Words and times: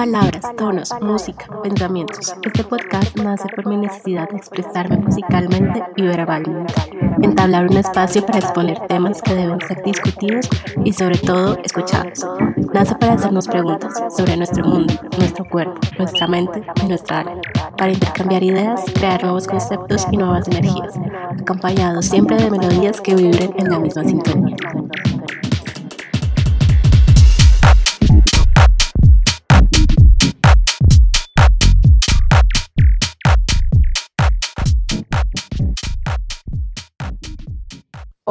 Palabras, 0.00 0.42
tonos, 0.56 0.94
música, 1.02 1.44
pensamientos. 1.62 2.34
Este 2.42 2.64
podcast 2.64 3.14
nace 3.18 3.46
por 3.54 3.66
mi 3.66 3.76
necesidad 3.76 4.30
de 4.30 4.38
expresarme 4.38 4.96
musicalmente 4.96 5.84
y 5.94 6.02
verbalmente. 6.04 6.72
Entablar 7.20 7.66
un 7.66 7.76
espacio 7.76 8.24
para 8.24 8.38
exponer 8.38 8.80
temas 8.88 9.20
que 9.20 9.34
deben 9.34 9.60
ser 9.60 9.82
discutidos 9.84 10.48
y 10.86 10.94
sobre 10.94 11.18
todo 11.18 11.58
escuchados. 11.62 12.26
Nace 12.72 12.94
para 12.94 13.12
hacernos 13.12 13.46
preguntas 13.46 13.92
sobre 14.16 14.38
nuestro 14.38 14.64
mundo, 14.64 14.94
nuestro 15.18 15.44
cuerpo, 15.44 15.78
nuestra 15.98 16.26
mente 16.26 16.62
y 16.82 16.88
nuestra 16.88 17.20
alma. 17.20 17.42
Para 17.76 17.92
intercambiar 17.92 18.42
ideas, 18.42 18.82
crear 18.94 19.22
nuevos 19.22 19.46
conceptos 19.46 20.06
y 20.10 20.16
nuevas 20.16 20.48
energías, 20.48 20.94
acompañados 21.38 22.06
siempre 22.06 22.38
de 22.38 22.50
melodías 22.50 23.02
que 23.02 23.14
vibren 23.14 23.52
en 23.58 23.68
la 23.68 23.78
misma 23.78 24.02
sintonía. 24.04 24.56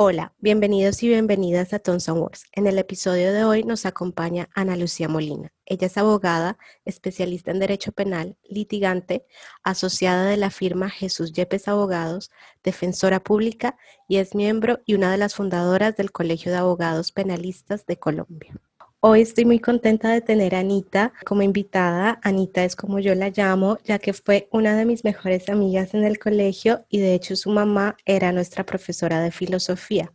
Hola, 0.02 0.34
bienvenidos 0.40 1.04
y 1.04 1.10
bienvenidas 1.10 1.74
a 1.74 1.80
Thomson 1.80 2.22
Wars. 2.22 2.46
En 2.54 2.68
el 2.68 2.80
episodio 2.80 3.34
de 3.34 3.44
hoy 3.44 3.66
nos 3.66 3.86
acompaña 3.86 4.48
Ana 4.56 4.78
Lucía 4.78 5.10
Molina. 5.10 5.52
Ella 5.66 5.88
es 5.88 5.98
abogada, 5.98 6.58
especialista 6.86 7.52
en 7.52 7.60
Derecho 7.60 7.92
Penal, 7.92 8.38
litigante, 8.48 9.26
asociada 9.62 10.28
de 10.28 10.38
la 10.38 10.52
firma 10.52 10.90
Jesús 10.90 11.34
Yepes 11.34 11.68
Abogados, 11.68 12.32
defensora 12.64 13.20
pública 13.20 13.78
y 14.08 14.20
es 14.20 14.36
miembro 14.36 14.80
y 14.86 14.94
una 14.94 15.12
de 15.12 15.18
las 15.18 15.36
fundadoras 15.36 15.98
del 15.98 16.14
Colegio 16.14 16.50
de 16.54 16.60
Abogados 16.60 17.12
Penalistas 17.12 17.86
de 17.86 18.00
Colombia. 18.00 18.54
Hoy 19.02 19.22
estoy 19.22 19.46
muy 19.46 19.60
contenta 19.60 20.10
de 20.10 20.20
tener 20.20 20.54
a 20.56 20.60
Anita 20.60 21.14
como 21.26 21.42
invitada. 21.42 22.20
Anita 22.22 22.66
es 22.66 22.76
como 22.76 23.00
yo 23.00 23.16
la 23.16 23.30
llamo, 23.30 23.78
ya 23.86 23.98
que 23.98 24.12
fue 24.12 24.50
una 24.52 24.76
de 24.76 24.84
mis 24.84 25.06
mejores 25.06 25.48
amigas 25.48 25.94
en 25.94 26.04
el 26.04 26.20
colegio 26.20 26.86
y 26.90 27.00
de 27.00 27.14
hecho 27.14 27.38
su 27.38 27.50
mamá 27.50 27.96
era 28.04 28.34
nuestra 28.34 28.66
profesora 28.66 29.22
de 29.22 29.32
filosofía. 29.32 30.12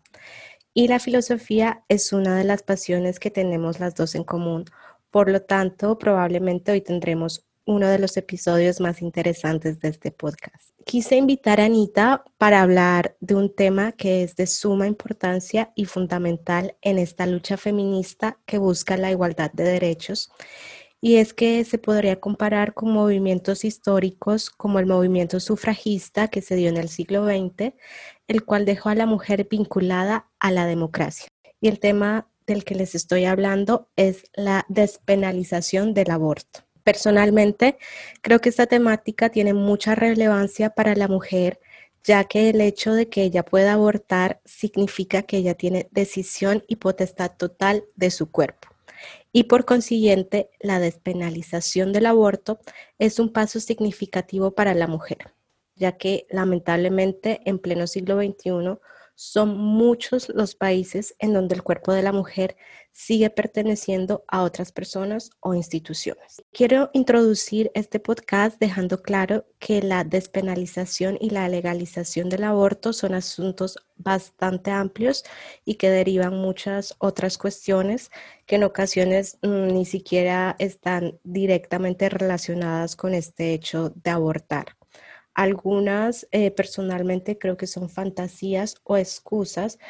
Y 0.74 0.88
la 0.88 0.98
filosofía 0.98 1.82
es 1.88 2.12
una 2.12 2.36
de 2.36 2.44
las 2.44 2.62
pasiones 2.62 3.18
que 3.18 3.30
tenemos 3.30 3.80
las 3.80 3.94
dos 3.94 4.14
en 4.14 4.24
común. 4.24 4.66
Por 5.10 5.30
lo 5.30 5.40
tanto, 5.40 5.96
probablemente 5.96 6.72
hoy 6.72 6.82
tendremos 6.82 7.46
uno 7.66 7.88
de 7.88 7.98
los 7.98 8.16
episodios 8.16 8.80
más 8.80 9.02
interesantes 9.02 9.80
de 9.80 9.88
este 9.88 10.10
podcast. 10.10 10.70
Quise 10.84 11.16
invitar 11.16 11.60
a 11.60 11.64
Anita 11.64 12.24
para 12.36 12.60
hablar 12.60 13.16
de 13.20 13.34
un 13.34 13.54
tema 13.54 13.92
que 13.92 14.22
es 14.22 14.36
de 14.36 14.46
suma 14.46 14.86
importancia 14.86 15.72
y 15.74 15.86
fundamental 15.86 16.76
en 16.82 16.98
esta 16.98 17.26
lucha 17.26 17.56
feminista 17.56 18.38
que 18.46 18.58
busca 18.58 18.96
la 18.96 19.10
igualdad 19.10 19.50
de 19.52 19.64
derechos. 19.64 20.30
Y 21.00 21.16
es 21.16 21.34
que 21.34 21.64
se 21.64 21.78
podría 21.78 22.20
comparar 22.20 22.72
con 22.72 22.90
movimientos 22.90 23.64
históricos 23.64 24.50
como 24.50 24.78
el 24.78 24.86
movimiento 24.86 25.38
sufragista 25.38 26.28
que 26.28 26.40
se 26.40 26.56
dio 26.56 26.68
en 26.70 26.78
el 26.78 26.88
siglo 26.88 27.26
XX, 27.26 27.74
el 28.26 28.44
cual 28.44 28.64
dejó 28.64 28.88
a 28.88 28.94
la 28.94 29.06
mujer 29.06 29.46
vinculada 29.50 30.30
a 30.38 30.50
la 30.50 30.66
democracia. 30.66 31.28
Y 31.60 31.68
el 31.68 31.78
tema 31.78 32.28
del 32.46 32.64
que 32.64 32.74
les 32.74 32.94
estoy 32.94 33.24
hablando 33.24 33.90
es 33.96 34.24
la 34.34 34.66
despenalización 34.68 35.94
del 35.94 36.10
aborto. 36.10 36.60
Personalmente, 36.84 37.78
creo 38.20 38.40
que 38.40 38.50
esta 38.50 38.66
temática 38.66 39.30
tiene 39.30 39.54
mucha 39.54 39.94
relevancia 39.94 40.70
para 40.70 40.94
la 40.94 41.08
mujer, 41.08 41.58
ya 42.04 42.24
que 42.24 42.50
el 42.50 42.60
hecho 42.60 42.92
de 42.92 43.08
que 43.08 43.22
ella 43.22 43.42
pueda 43.42 43.72
abortar 43.72 44.42
significa 44.44 45.22
que 45.22 45.38
ella 45.38 45.54
tiene 45.54 45.88
decisión 45.90 46.62
y 46.68 46.76
potestad 46.76 47.32
total 47.38 47.84
de 47.96 48.10
su 48.10 48.30
cuerpo. 48.30 48.68
Y 49.32 49.44
por 49.44 49.64
consiguiente, 49.64 50.50
la 50.60 50.78
despenalización 50.78 51.92
del 51.92 52.06
aborto 52.06 52.60
es 52.98 53.18
un 53.18 53.32
paso 53.32 53.60
significativo 53.60 54.54
para 54.54 54.74
la 54.74 54.86
mujer, 54.86 55.32
ya 55.74 55.96
que 55.96 56.26
lamentablemente 56.28 57.40
en 57.46 57.58
pleno 57.58 57.86
siglo 57.86 58.16
XXI 58.16 58.78
son 59.14 59.56
muchos 59.56 60.28
los 60.28 60.54
países 60.54 61.14
en 61.18 61.32
donde 61.32 61.54
el 61.54 61.62
cuerpo 61.62 61.92
de 61.92 62.02
la 62.02 62.12
mujer 62.12 62.56
sigue 62.94 63.28
perteneciendo 63.28 64.24
a 64.28 64.42
otras 64.42 64.70
personas 64.70 65.30
o 65.40 65.52
instituciones. 65.52 66.42
Quiero 66.52 66.90
introducir 66.92 67.72
este 67.74 67.98
podcast 67.98 68.58
dejando 68.60 69.02
claro 69.02 69.46
que 69.58 69.82
la 69.82 70.04
despenalización 70.04 71.18
y 71.20 71.30
la 71.30 71.48
legalización 71.48 72.28
del 72.28 72.44
aborto 72.44 72.92
son 72.92 73.14
asuntos 73.14 73.78
bastante 73.96 74.70
amplios 74.70 75.24
y 75.64 75.74
que 75.74 75.90
derivan 75.90 76.36
muchas 76.36 76.94
otras 76.98 77.36
cuestiones 77.36 78.12
que 78.46 78.56
en 78.56 78.64
ocasiones 78.64 79.38
mm, 79.42 79.74
ni 79.74 79.84
siquiera 79.84 80.54
están 80.60 81.18
directamente 81.24 82.08
relacionadas 82.08 82.94
con 82.94 83.12
este 83.12 83.54
hecho 83.54 83.90
de 83.90 84.10
abortar. 84.10 84.76
Algunas 85.34 86.28
eh, 86.30 86.52
personalmente 86.52 87.38
creo 87.38 87.56
que 87.56 87.66
son 87.66 87.88
fantasías 87.90 88.76
o 88.84 88.96
excusas 88.96 89.80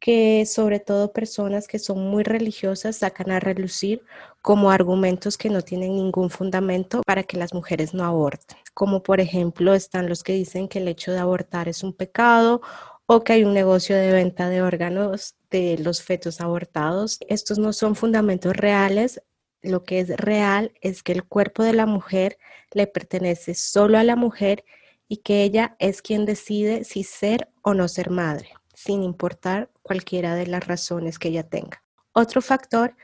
que 0.00 0.46
sobre 0.46 0.80
todo 0.80 1.12
personas 1.12 1.68
que 1.68 1.78
son 1.78 2.08
muy 2.08 2.24
religiosas 2.24 2.96
sacan 2.96 3.30
a 3.30 3.38
relucir 3.38 4.02
como 4.42 4.70
argumentos 4.70 5.36
que 5.36 5.50
no 5.50 5.60
tienen 5.62 5.94
ningún 5.94 6.30
fundamento 6.30 7.02
para 7.06 7.22
que 7.22 7.36
las 7.36 7.52
mujeres 7.52 7.92
no 7.92 8.04
aborten. 8.04 8.56
Como 8.72 9.02
por 9.02 9.20
ejemplo 9.20 9.74
están 9.74 10.08
los 10.08 10.22
que 10.22 10.32
dicen 10.32 10.68
que 10.68 10.78
el 10.78 10.88
hecho 10.88 11.12
de 11.12 11.18
abortar 11.18 11.68
es 11.68 11.82
un 11.82 11.92
pecado 11.92 12.62
o 13.06 13.22
que 13.22 13.34
hay 13.34 13.44
un 13.44 13.52
negocio 13.52 13.94
de 13.94 14.12
venta 14.12 14.48
de 14.48 14.62
órganos 14.62 15.34
de 15.50 15.76
los 15.78 16.02
fetos 16.02 16.40
abortados. 16.40 17.18
Estos 17.28 17.58
no 17.58 17.72
son 17.72 17.94
fundamentos 17.94 18.56
reales. 18.56 19.22
Lo 19.62 19.84
que 19.84 20.00
es 20.00 20.08
real 20.16 20.72
es 20.80 21.02
que 21.02 21.12
el 21.12 21.24
cuerpo 21.24 21.62
de 21.62 21.74
la 21.74 21.84
mujer 21.84 22.38
le 22.72 22.86
pertenece 22.86 23.54
solo 23.54 23.98
a 23.98 24.04
la 24.04 24.16
mujer 24.16 24.64
y 25.08 25.18
que 25.18 25.42
ella 25.42 25.76
es 25.78 26.00
quien 26.00 26.24
decide 26.24 26.84
si 26.84 27.02
ser 27.02 27.48
o 27.62 27.74
no 27.74 27.88
ser 27.88 28.10
madre, 28.10 28.50
sin 28.74 29.02
importar 29.02 29.68
cualquiera 29.90 30.36
de 30.36 30.46
las 30.46 30.64
razones 30.68 31.18
que 31.18 31.30
ella 31.30 31.42
tenga. 31.42 31.82
Otro 32.12 32.42
factor 32.42 32.94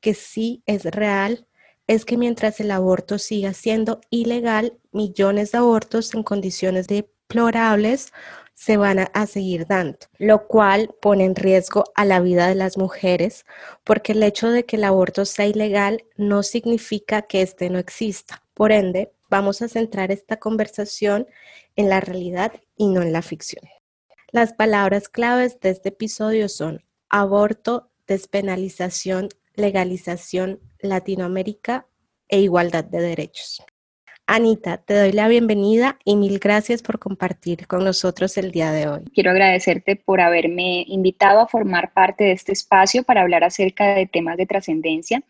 que 0.00 0.12
sí 0.12 0.62
es 0.66 0.84
real 0.84 1.46
es 1.86 2.04
que 2.04 2.18
mientras 2.18 2.60
el 2.60 2.70
aborto 2.70 3.18
siga 3.18 3.54
siendo 3.54 4.02
ilegal, 4.10 4.78
millones 4.92 5.52
de 5.52 5.58
abortos 5.58 6.12
en 6.12 6.22
condiciones 6.22 6.86
deplorables 6.86 8.12
se 8.52 8.76
van 8.76 9.08
a, 9.10 9.26
seguir 9.26 9.66
dando, 9.66 9.96
lo 10.18 10.46
cual 10.46 10.94
pone 11.00 11.24
en 11.24 11.34
riesgo 11.34 11.84
a 11.94 12.04
la 12.04 12.20
vida 12.20 12.46
de 12.46 12.56
las 12.56 12.76
mujeres, 12.76 13.46
porque 13.82 14.12
el 14.12 14.22
hecho 14.22 14.50
de 14.50 14.66
que 14.66 14.76
el 14.76 14.84
aborto 14.84 15.24
sea 15.24 15.46
ilegal 15.46 16.04
no 16.18 16.42
significa 16.42 17.22
que 17.22 17.40
éste 17.40 17.70
no 17.70 17.78
exista. 17.78 18.42
Por 18.52 18.70
ende, 18.70 19.14
vamos 19.30 19.62
a 19.62 19.68
centrar 19.68 20.12
esta 20.12 20.36
conversación 20.36 21.26
en 21.74 21.88
la 21.88 22.00
realidad 22.00 22.52
y 22.76 22.88
no 22.88 23.00
en 23.00 23.14
la 23.14 23.22
ficción. 23.22 23.64
Las 24.34 24.52
palabras 24.52 25.08
claves 25.08 25.60
de 25.60 25.70
este 25.70 25.90
episodio 25.90 26.48
son 26.48 26.82
aborto, 27.08 27.92
despenalización, 28.08 29.28
legalización, 29.54 30.58
Latinoamérica 30.80 31.86
e 32.26 32.40
igualdad 32.40 32.82
de 32.82 33.00
derechos. 33.00 33.62
Anita, 34.26 34.78
te 34.78 34.94
doy 34.94 35.12
la 35.12 35.28
bienvenida 35.28 35.98
y 36.02 36.16
mil 36.16 36.38
gracias 36.38 36.80
por 36.80 36.98
compartir 36.98 37.66
con 37.66 37.84
nosotros 37.84 38.38
el 38.38 38.52
día 38.52 38.72
de 38.72 38.88
hoy. 38.88 39.04
Quiero 39.12 39.30
agradecerte 39.30 39.96
por 39.96 40.22
haberme 40.22 40.82
invitado 40.88 41.40
a 41.40 41.46
formar 41.46 41.92
parte 41.92 42.24
de 42.24 42.32
este 42.32 42.52
espacio 42.52 43.02
para 43.02 43.20
hablar 43.20 43.44
acerca 43.44 43.94
de 43.94 44.06
temas 44.06 44.38
de 44.38 44.46
trascendencia. 44.46 45.22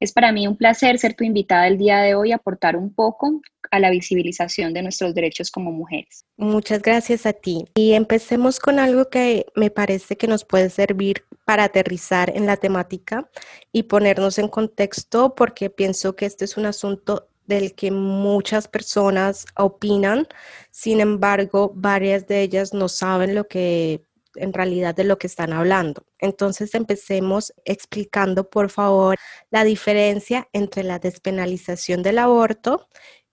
Es 0.00 0.10
para 0.12 0.32
mí 0.32 0.48
un 0.48 0.56
placer 0.56 0.98
ser 0.98 1.14
tu 1.14 1.22
invitada 1.22 1.68
el 1.68 1.78
día 1.78 2.00
de 2.00 2.16
hoy 2.16 2.30
y 2.30 2.32
aportar 2.32 2.76
un 2.76 2.92
poco 2.92 3.40
a 3.70 3.78
la 3.78 3.90
visibilización 3.90 4.74
de 4.74 4.82
nuestros 4.82 5.14
derechos 5.14 5.52
como 5.52 5.70
mujeres. 5.70 6.24
Muchas 6.36 6.82
gracias 6.82 7.26
a 7.26 7.32
ti. 7.32 7.66
Y 7.76 7.92
empecemos 7.92 8.58
con 8.58 8.80
algo 8.80 9.08
que 9.10 9.46
me 9.54 9.70
parece 9.70 10.16
que 10.16 10.26
nos 10.26 10.44
puede 10.44 10.70
servir 10.70 11.24
para 11.44 11.64
aterrizar 11.64 12.36
en 12.36 12.46
la 12.46 12.56
temática 12.56 13.30
y 13.72 13.84
ponernos 13.84 14.38
en 14.38 14.48
contexto 14.48 15.34
porque 15.36 15.70
pienso 15.70 16.16
que 16.16 16.26
este 16.26 16.44
es 16.44 16.56
un 16.56 16.66
asunto 16.66 17.29
del 17.50 17.74
que 17.74 17.90
muchas 17.90 18.68
personas 18.68 19.44
opinan, 19.56 20.26
sin 20.70 21.00
embargo, 21.00 21.72
varias 21.74 22.26
de 22.26 22.40
ellas 22.40 22.72
no 22.72 22.88
saben 22.88 23.34
lo 23.34 23.46
que 23.46 24.06
en 24.36 24.52
realidad 24.52 24.94
de 24.94 25.04
lo 25.04 25.18
que 25.18 25.26
están 25.26 25.52
hablando. 25.52 26.06
Entonces 26.18 26.74
empecemos 26.74 27.52
explicando, 27.64 28.48
por 28.48 28.70
favor, 28.70 29.16
la 29.50 29.64
diferencia 29.64 30.48
entre 30.52 30.84
la 30.84 30.98
despenalización 30.98 32.02
del 32.02 32.18
aborto 32.18 32.88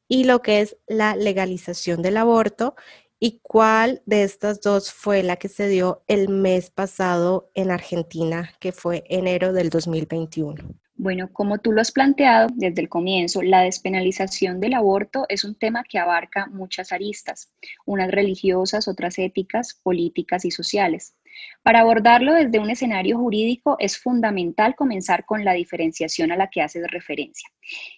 y 0.08 0.24
lo 0.24 0.42
que 0.42 0.62
es 0.62 0.78
la 0.88 1.16
legalización 1.16 2.02
del 2.02 2.18
aborto 2.18 2.76
y 3.20 3.40
cuál 3.44 4.02
de 4.06 4.24
estas 4.24 4.62
dos 4.62 4.92
fue 4.92 5.24
la 5.24 5.38
que 5.38 5.50
se 5.50 5.68
dio 5.68 6.04
el 6.08 6.30
mes 6.30 6.70
pasado 6.70 7.52
en 7.54 7.72
Argentina, 7.72 8.52
que 8.60 8.72
fue 8.72 9.04
enero 9.08 9.54
del 9.54 9.70
2021. 9.70 10.87
Bueno, 11.00 11.30
como 11.32 11.60
tú 11.60 11.72
lo 11.72 11.82
has 11.82 11.92
planteado 11.92 12.48
desde 12.56 12.82
el 12.82 12.90
comienzo, 12.90 13.44
la 13.44 13.62
despenalización 13.62 14.60
del 14.60 14.74
aborto 14.74 15.28
es 15.30 15.44
un 15.44 15.54
tema 15.54 15.84
que 15.84 16.00
abarca 16.00 16.48
muchas 16.48 16.92
aristas, 16.92 17.52
unas 17.86 18.10
religiosas, 18.10 18.88
otras 18.88 19.20
éticas, 19.20 19.80
políticas 19.84 20.44
y 20.44 20.50
sociales. 20.50 21.14
Para 21.62 21.82
abordarlo 21.82 22.34
desde 22.34 22.58
un 22.58 22.72
escenario 22.72 23.20
jurídico 23.20 23.76
es 23.80 24.00
fundamental 24.00 24.76
comenzar 24.76 25.24
con 25.26 25.46
la 25.46 25.54
diferenciación 25.54 26.32
a 26.32 26.36
la 26.36 26.50
que 26.50 26.64
haces 26.64 26.90
referencia. 26.90 27.48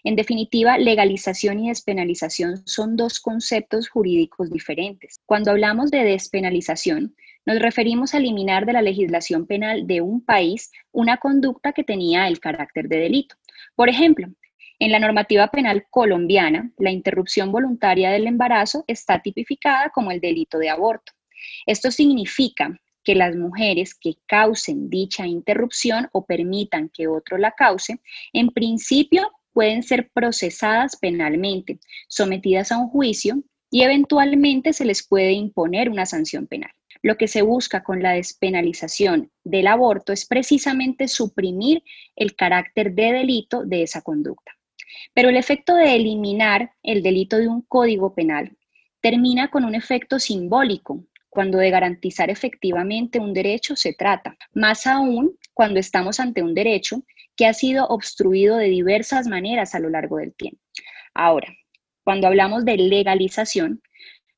En 0.03 0.17
definitiva, 0.17 0.77
legalización 0.77 1.59
y 1.59 1.69
despenalización 1.69 2.67
son 2.67 2.97
dos 2.97 3.21
conceptos 3.21 3.87
jurídicos 3.87 4.51
diferentes. 4.51 5.21
Cuando 5.25 5.51
hablamos 5.51 5.89
de 5.89 6.03
despenalización, 6.03 7.15
nos 7.49 7.57
referimos 7.57 8.13
a 8.13 8.19
eliminar 8.19 8.67
de 8.67 8.73
la 8.73 8.83
legislación 8.83 9.47
penal 9.47 9.87
de 9.87 10.01
un 10.01 10.23
país 10.23 10.71
una 10.91 11.17
conducta 11.17 11.73
que 11.73 11.83
tenía 11.83 12.27
el 12.27 12.39
carácter 12.39 12.87
de 12.87 12.99
delito. 12.99 13.37
Por 13.73 13.89
ejemplo, 13.89 14.27
en 14.77 14.91
la 14.91 14.99
normativa 14.99 15.47
penal 15.47 15.87
colombiana, 15.89 16.71
la 16.77 16.91
interrupción 16.91 17.51
voluntaria 17.51 18.11
del 18.11 18.27
embarazo 18.27 18.83
está 18.85 19.19
tipificada 19.23 19.89
como 19.89 20.11
el 20.11 20.21
delito 20.21 20.59
de 20.59 20.69
aborto. 20.69 21.11
Esto 21.65 21.89
significa 21.89 22.79
que 23.03 23.15
las 23.15 23.35
mujeres 23.35 23.95
que 23.95 24.13
causen 24.27 24.87
dicha 24.87 25.25
interrupción 25.25 26.07
o 26.11 26.27
permitan 26.27 26.91
que 26.93 27.07
otro 27.07 27.39
la 27.39 27.53
cause, 27.53 27.99
en 28.31 28.49
principio 28.49 29.27
pueden 29.53 29.81
ser 29.81 30.11
procesadas 30.13 30.97
penalmente, 30.97 31.79
sometidas 32.07 32.71
a 32.71 32.77
un 32.77 32.89
juicio 32.89 33.41
y 33.71 33.81
eventualmente 33.81 34.71
se 34.71 34.85
les 34.85 35.07
puede 35.07 35.31
imponer 35.31 35.89
una 35.89 36.05
sanción 36.05 36.45
penal. 36.45 36.69
Lo 37.01 37.17
que 37.17 37.27
se 37.27 37.41
busca 37.41 37.83
con 37.83 38.03
la 38.03 38.13
despenalización 38.13 39.31
del 39.43 39.67
aborto 39.67 40.11
es 40.11 40.25
precisamente 40.25 41.07
suprimir 41.07 41.83
el 42.15 42.35
carácter 42.35 42.93
de 42.93 43.13
delito 43.13 43.63
de 43.63 43.83
esa 43.83 44.01
conducta. 44.01 44.51
Pero 45.13 45.29
el 45.29 45.37
efecto 45.37 45.75
de 45.75 45.95
eliminar 45.95 46.73
el 46.83 47.01
delito 47.01 47.37
de 47.37 47.47
un 47.47 47.61
código 47.61 48.13
penal 48.13 48.57
termina 49.01 49.49
con 49.49 49.63
un 49.63 49.75
efecto 49.75 50.19
simbólico 50.19 51.05
cuando 51.29 51.59
de 51.59 51.69
garantizar 51.69 52.29
efectivamente 52.29 53.19
un 53.19 53.33
derecho 53.33 53.75
se 53.75 53.93
trata, 53.93 54.35
más 54.53 54.87
aún 54.87 55.37
cuando 55.53 55.79
estamos 55.79 56.19
ante 56.19 56.41
un 56.41 56.53
derecho 56.53 57.03
que 57.35 57.45
ha 57.45 57.53
sido 57.53 57.85
obstruido 57.87 58.57
de 58.57 58.67
diversas 58.67 59.27
maneras 59.27 59.75
a 59.75 59.79
lo 59.79 59.89
largo 59.89 60.17
del 60.17 60.33
tiempo. 60.33 60.59
Ahora, 61.13 61.47
cuando 62.03 62.27
hablamos 62.27 62.65
de 62.65 62.77
legalización, 62.77 63.81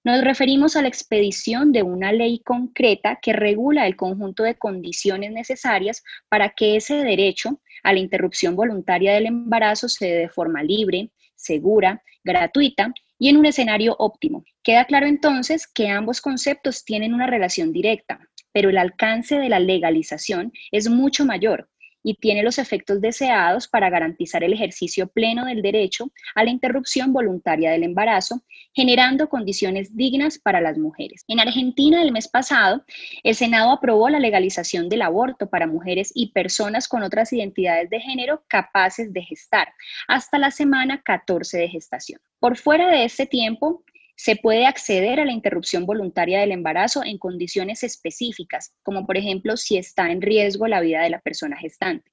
nos 0.04 0.24
referimos 0.24 0.76
a 0.76 0.82
la 0.82 0.88
expedición 0.88 1.72
de 1.72 1.84
una 1.84 2.12
ley 2.12 2.40
concreta 2.40 3.20
que 3.22 3.34
regula 3.34 3.86
el 3.86 3.96
conjunto 3.96 4.44
de 4.44 4.58
condiciones 4.58 5.32
necesarias 5.32 6.04
para 6.28 6.50
que 6.50 6.76
ese 6.76 6.96
derecho 6.96 7.62
a 7.84 7.94
la 7.94 8.00
interrupción 8.00 8.56
voluntaria 8.56 9.14
del 9.14 9.28
embarazo 9.28 9.90
se 9.90 10.08
dé 10.08 10.16
de 10.22 10.30
forma 10.30 10.64
libre, 10.64 11.12
segura, 11.36 12.02
gratuita 12.24 12.94
y 13.20 13.30
en 13.30 13.38
un 13.38 13.46
escenario 13.46 13.96
óptimo. 14.00 14.44
Queda 14.64 14.86
claro 14.86 15.06
entonces 15.06 15.68
que 15.68 15.90
ambos 15.90 16.22
conceptos 16.22 16.84
tienen 16.84 17.14
una 17.14 17.28
relación 17.28 17.72
directa, 17.72 18.20
pero 18.52 18.70
el 18.70 18.78
alcance 18.78 19.38
de 19.38 19.50
la 19.50 19.60
legalización 19.60 20.52
es 20.72 20.90
mucho 20.90 21.26
mayor 21.26 21.70
y 22.04 22.16
tiene 22.16 22.44
los 22.44 22.58
efectos 22.58 23.02
deseados 23.02 23.68
para 23.68 23.90
garantizar 23.90 24.44
el 24.44 24.54
ejercicio 24.54 25.08
pleno 25.08 25.46
del 25.46 25.62
derecho 25.62 26.12
a 26.36 26.44
la 26.44 26.52
interrupción 26.52 27.14
voluntaria 27.14 27.72
del 27.72 27.84
embarazo, 27.84 28.44
generando 28.74 29.30
condiciones 29.30 29.96
dignas 29.96 30.40
para 30.40 30.62
las 30.62 30.78
mujeres. 30.78 31.24
En 31.28 31.40
Argentina, 31.40 32.02
el 32.02 32.12
mes 32.12 32.28
pasado, 32.28 32.84
el 33.24 33.36
Senado 33.36 33.72
aprobó 33.72 34.10
la 34.10 34.20
legalización 34.20 34.90
del 34.90 35.02
aborto 35.02 35.50
para 35.50 35.68
mujeres 35.68 36.12
y 36.16 36.32
personas 36.32 36.88
con 36.88 37.04
otras 37.04 37.34
identidades 37.34 37.90
de 37.90 38.00
género 38.00 38.44
capaces 38.48 39.14
de 39.14 39.24
gestar 39.24 39.74
hasta 40.08 40.38
la 40.38 40.52
semana 40.52 41.02
14 41.04 41.58
de 41.58 41.70
gestación. 41.70 42.20
Por 42.40 42.58
fuera 42.58 42.90
de 42.90 43.04
este 43.04 43.26
tiempo, 43.26 43.84
se 44.22 44.36
puede 44.36 44.68
acceder 44.68 45.20
a 45.20 45.26
la 45.26 45.32
interrupción 45.32 45.88
voluntaria 45.88 46.42
del 46.42 46.52
embarazo 46.52 47.04
en 47.04 47.18
condiciones 47.18 47.82
específicas, 47.82 48.72
como 48.84 49.08
por 49.08 49.18
ejemplo 49.18 49.58
si 49.58 49.78
está 49.78 50.12
en 50.12 50.22
riesgo 50.22 50.68
la 50.68 50.80
vida 50.80 51.02
de 51.02 51.10
la 51.10 51.22
persona 51.22 51.58
gestante. 51.58 52.12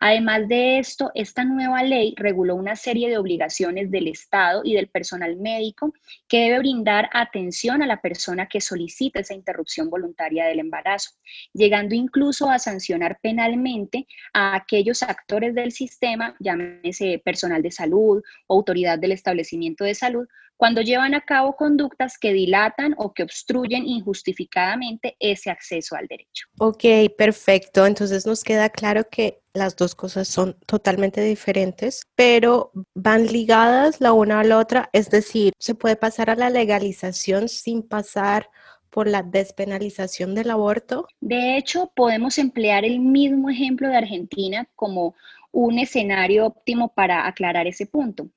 Además 0.00 0.48
de 0.48 0.78
esto, 0.78 1.10
esta 1.14 1.44
nueva 1.44 1.82
ley 1.82 2.14
reguló 2.18 2.56
una 2.56 2.76
serie 2.76 3.08
de 3.08 3.16
obligaciones 3.16 3.90
del 3.90 4.08
Estado 4.08 4.60
y 4.64 4.74
del 4.74 4.88
personal 4.88 5.38
médico 5.38 5.94
que 6.28 6.42
debe 6.42 6.58
brindar 6.58 7.08
atención 7.14 7.82
a 7.82 7.86
la 7.86 8.02
persona 8.02 8.46
que 8.46 8.60
solicita 8.60 9.20
esa 9.20 9.32
interrupción 9.32 9.88
voluntaria 9.88 10.44
del 10.44 10.60
embarazo, 10.60 11.12
llegando 11.54 11.94
incluso 11.94 12.50
a 12.50 12.58
sancionar 12.58 13.18
penalmente 13.22 14.06
a 14.34 14.56
aquellos 14.56 15.02
actores 15.02 15.54
del 15.54 15.72
sistema, 15.72 16.36
llámese 16.38 17.18
personal 17.24 17.62
de 17.62 17.70
salud 17.70 18.22
o 18.46 18.54
autoridad 18.54 18.98
del 18.98 19.12
establecimiento 19.12 19.84
de 19.84 19.94
salud, 19.94 20.26
cuando 20.60 20.82
llevan 20.82 21.14
a 21.14 21.22
cabo 21.22 21.56
conductas 21.56 22.18
que 22.18 22.34
dilatan 22.34 22.94
o 22.98 23.14
que 23.14 23.22
obstruyen 23.22 23.88
injustificadamente 23.88 25.16
ese 25.18 25.48
acceso 25.48 25.96
al 25.96 26.06
derecho. 26.06 26.48
Ok, 26.58 26.84
perfecto. 27.16 27.86
Entonces 27.86 28.26
nos 28.26 28.44
queda 28.44 28.68
claro 28.68 29.08
que 29.10 29.40
las 29.54 29.74
dos 29.74 29.94
cosas 29.94 30.28
son 30.28 30.58
totalmente 30.66 31.22
diferentes, 31.22 32.02
pero 32.14 32.72
van 32.94 33.28
ligadas 33.28 34.02
la 34.02 34.12
una 34.12 34.40
a 34.40 34.44
la 34.44 34.58
otra. 34.58 34.90
Es 34.92 35.08
decir, 35.08 35.54
se 35.58 35.74
puede 35.74 35.96
pasar 35.96 36.28
a 36.28 36.36
la 36.36 36.50
legalización 36.50 37.48
sin 37.48 37.82
pasar 37.82 38.50
por 38.90 39.08
la 39.08 39.22
despenalización 39.22 40.34
del 40.34 40.50
aborto? 40.50 41.06
De 41.22 41.56
hecho, 41.56 41.90
podemos 41.96 42.36
emplear 42.36 42.84
el 42.84 43.00
mismo 43.00 43.48
ejemplo 43.48 43.88
de 43.88 43.96
Argentina 43.96 44.68
como 44.76 45.14
un 45.52 45.78
escenario 45.78 46.44
óptimo 46.44 46.92
para 46.92 47.26
aclarar 47.26 47.66
ese 47.66 47.86
punto, 47.86 48.28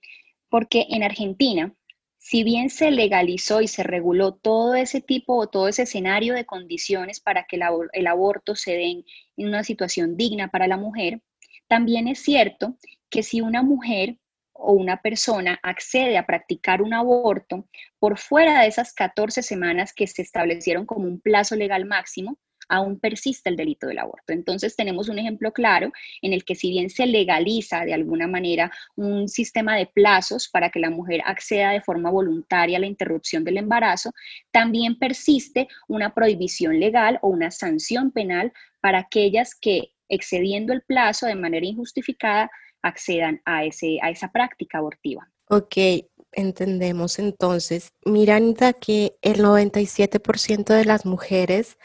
porque 0.48 0.88
en 0.90 1.04
Argentina 1.04 1.76
si 2.24 2.46
bien 2.46 2.70
se 2.70 2.90
legalizó 2.90 3.60
y 3.60 3.68
se 3.68 3.84
reguló 3.84 4.34
todo 4.34 4.76
ese 4.76 5.02
tipo 5.02 5.36
o 5.36 5.48
todo 5.48 5.68
ese 5.68 5.84
escenario 5.84 6.34
de 6.34 6.46
condiciones 6.46 7.20
para 7.20 7.44
que 7.44 7.58
el, 7.58 8.08
aborto 8.08 8.56
se 8.56 8.72
dé 8.72 8.92
en, 8.92 9.06
en 9.36 9.50
una 9.50 9.66
situación 9.66 10.16
digna 10.16 10.48
para 10.48 10.68
la 10.68 10.78
mujer, 10.78 11.22
también 11.68 12.08
es 12.08 12.20
cierto 12.20 12.78
que 13.10 13.24
si 13.24 13.42
una 13.42 13.62
mujer 13.62 14.20
o 14.54 14.72
una 14.72 15.02
persona 15.02 15.60
accede 15.64 16.18
a 16.18 16.26
practicar 16.26 16.82
un 16.82 16.94
aborto 16.94 17.68
por 18.00 18.18
fuera 18.18 18.62
de 18.62 18.68
esas 18.68 18.94
14 18.94 19.44
semanas 19.44 19.92
que 19.94 20.08
se 20.08 20.22
establecieron 20.22 20.86
como 20.86 21.08
un 21.08 21.20
plazo 21.20 21.58
legal 21.58 21.84
máximo, 21.84 22.38
aún 22.70 23.00
persiste 23.00 23.50
el 23.50 23.56
delito 23.56 23.88
del 23.88 24.00
aborto. 24.00 24.34
Entonces 24.34 24.76
tenemos 24.76 25.10
un 25.10 25.20
ejemplo 25.20 25.52
claro 25.52 25.92
en 26.22 26.34
el 26.34 26.44
que 26.44 26.56
si 26.56 26.70
bien 26.70 26.90
se 26.90 27.06
legaliza 27.06 27.86
de 27.86 27.94
alguna 27.94 28.28
manera 28.28 28.72
un 28.96 29.28
sistema 29.28 29.76
de 29.76 29.88
plazos 29.88 30.48
para 30.50 30.70
que 30.70 30.80
la 30.80 30.90
mujer 30.90 31.22
acceda 31.26 31.72
de 31.72 31.82
forma 31.82 32.10
voluntaria 32.10 32.78
a 32.78 32.82
la 32.82 32.88
interrupción 32.88 33.44
del 33.44 33.58
embarazo, 33.58 34.12
también 34.52 34.98
persiste 34.98 35.68
una 35.88 36.14
prohibición 36.14 36.80
legal 36.80 37.20
o 37.22 37.30
una 37.30 37.52
sanción 37.52 38.12
penal 38.12 38.54
para 38.82 39.00
aquellas 39.00 39.56
que 39.56 39.94
excediendo 40.10 40.74
el 40.74 40.82
plazo 40.82 41.26
de 41.26 41.36
manera 41.36 41.66
injustificada 41.66 42.50
accedan 42.82 43.42
a, 43.46 43.64
ese, 43.66 43.98
a 44.02 44.10
esa 44.10 44.32
práctica 44.32 44.80
abortiva. 44.80 45.28
Ok, 45.50 45.78
entendemos 46.32 47.20
entonces. 47.20 47.94
Miranda 48.06 48.74
que 48.74 49.18
el 49.22 49.42
97% 49.42 50.74
de 50.74 50.86
las 50.86 51.06
mujeres 51.06 51.78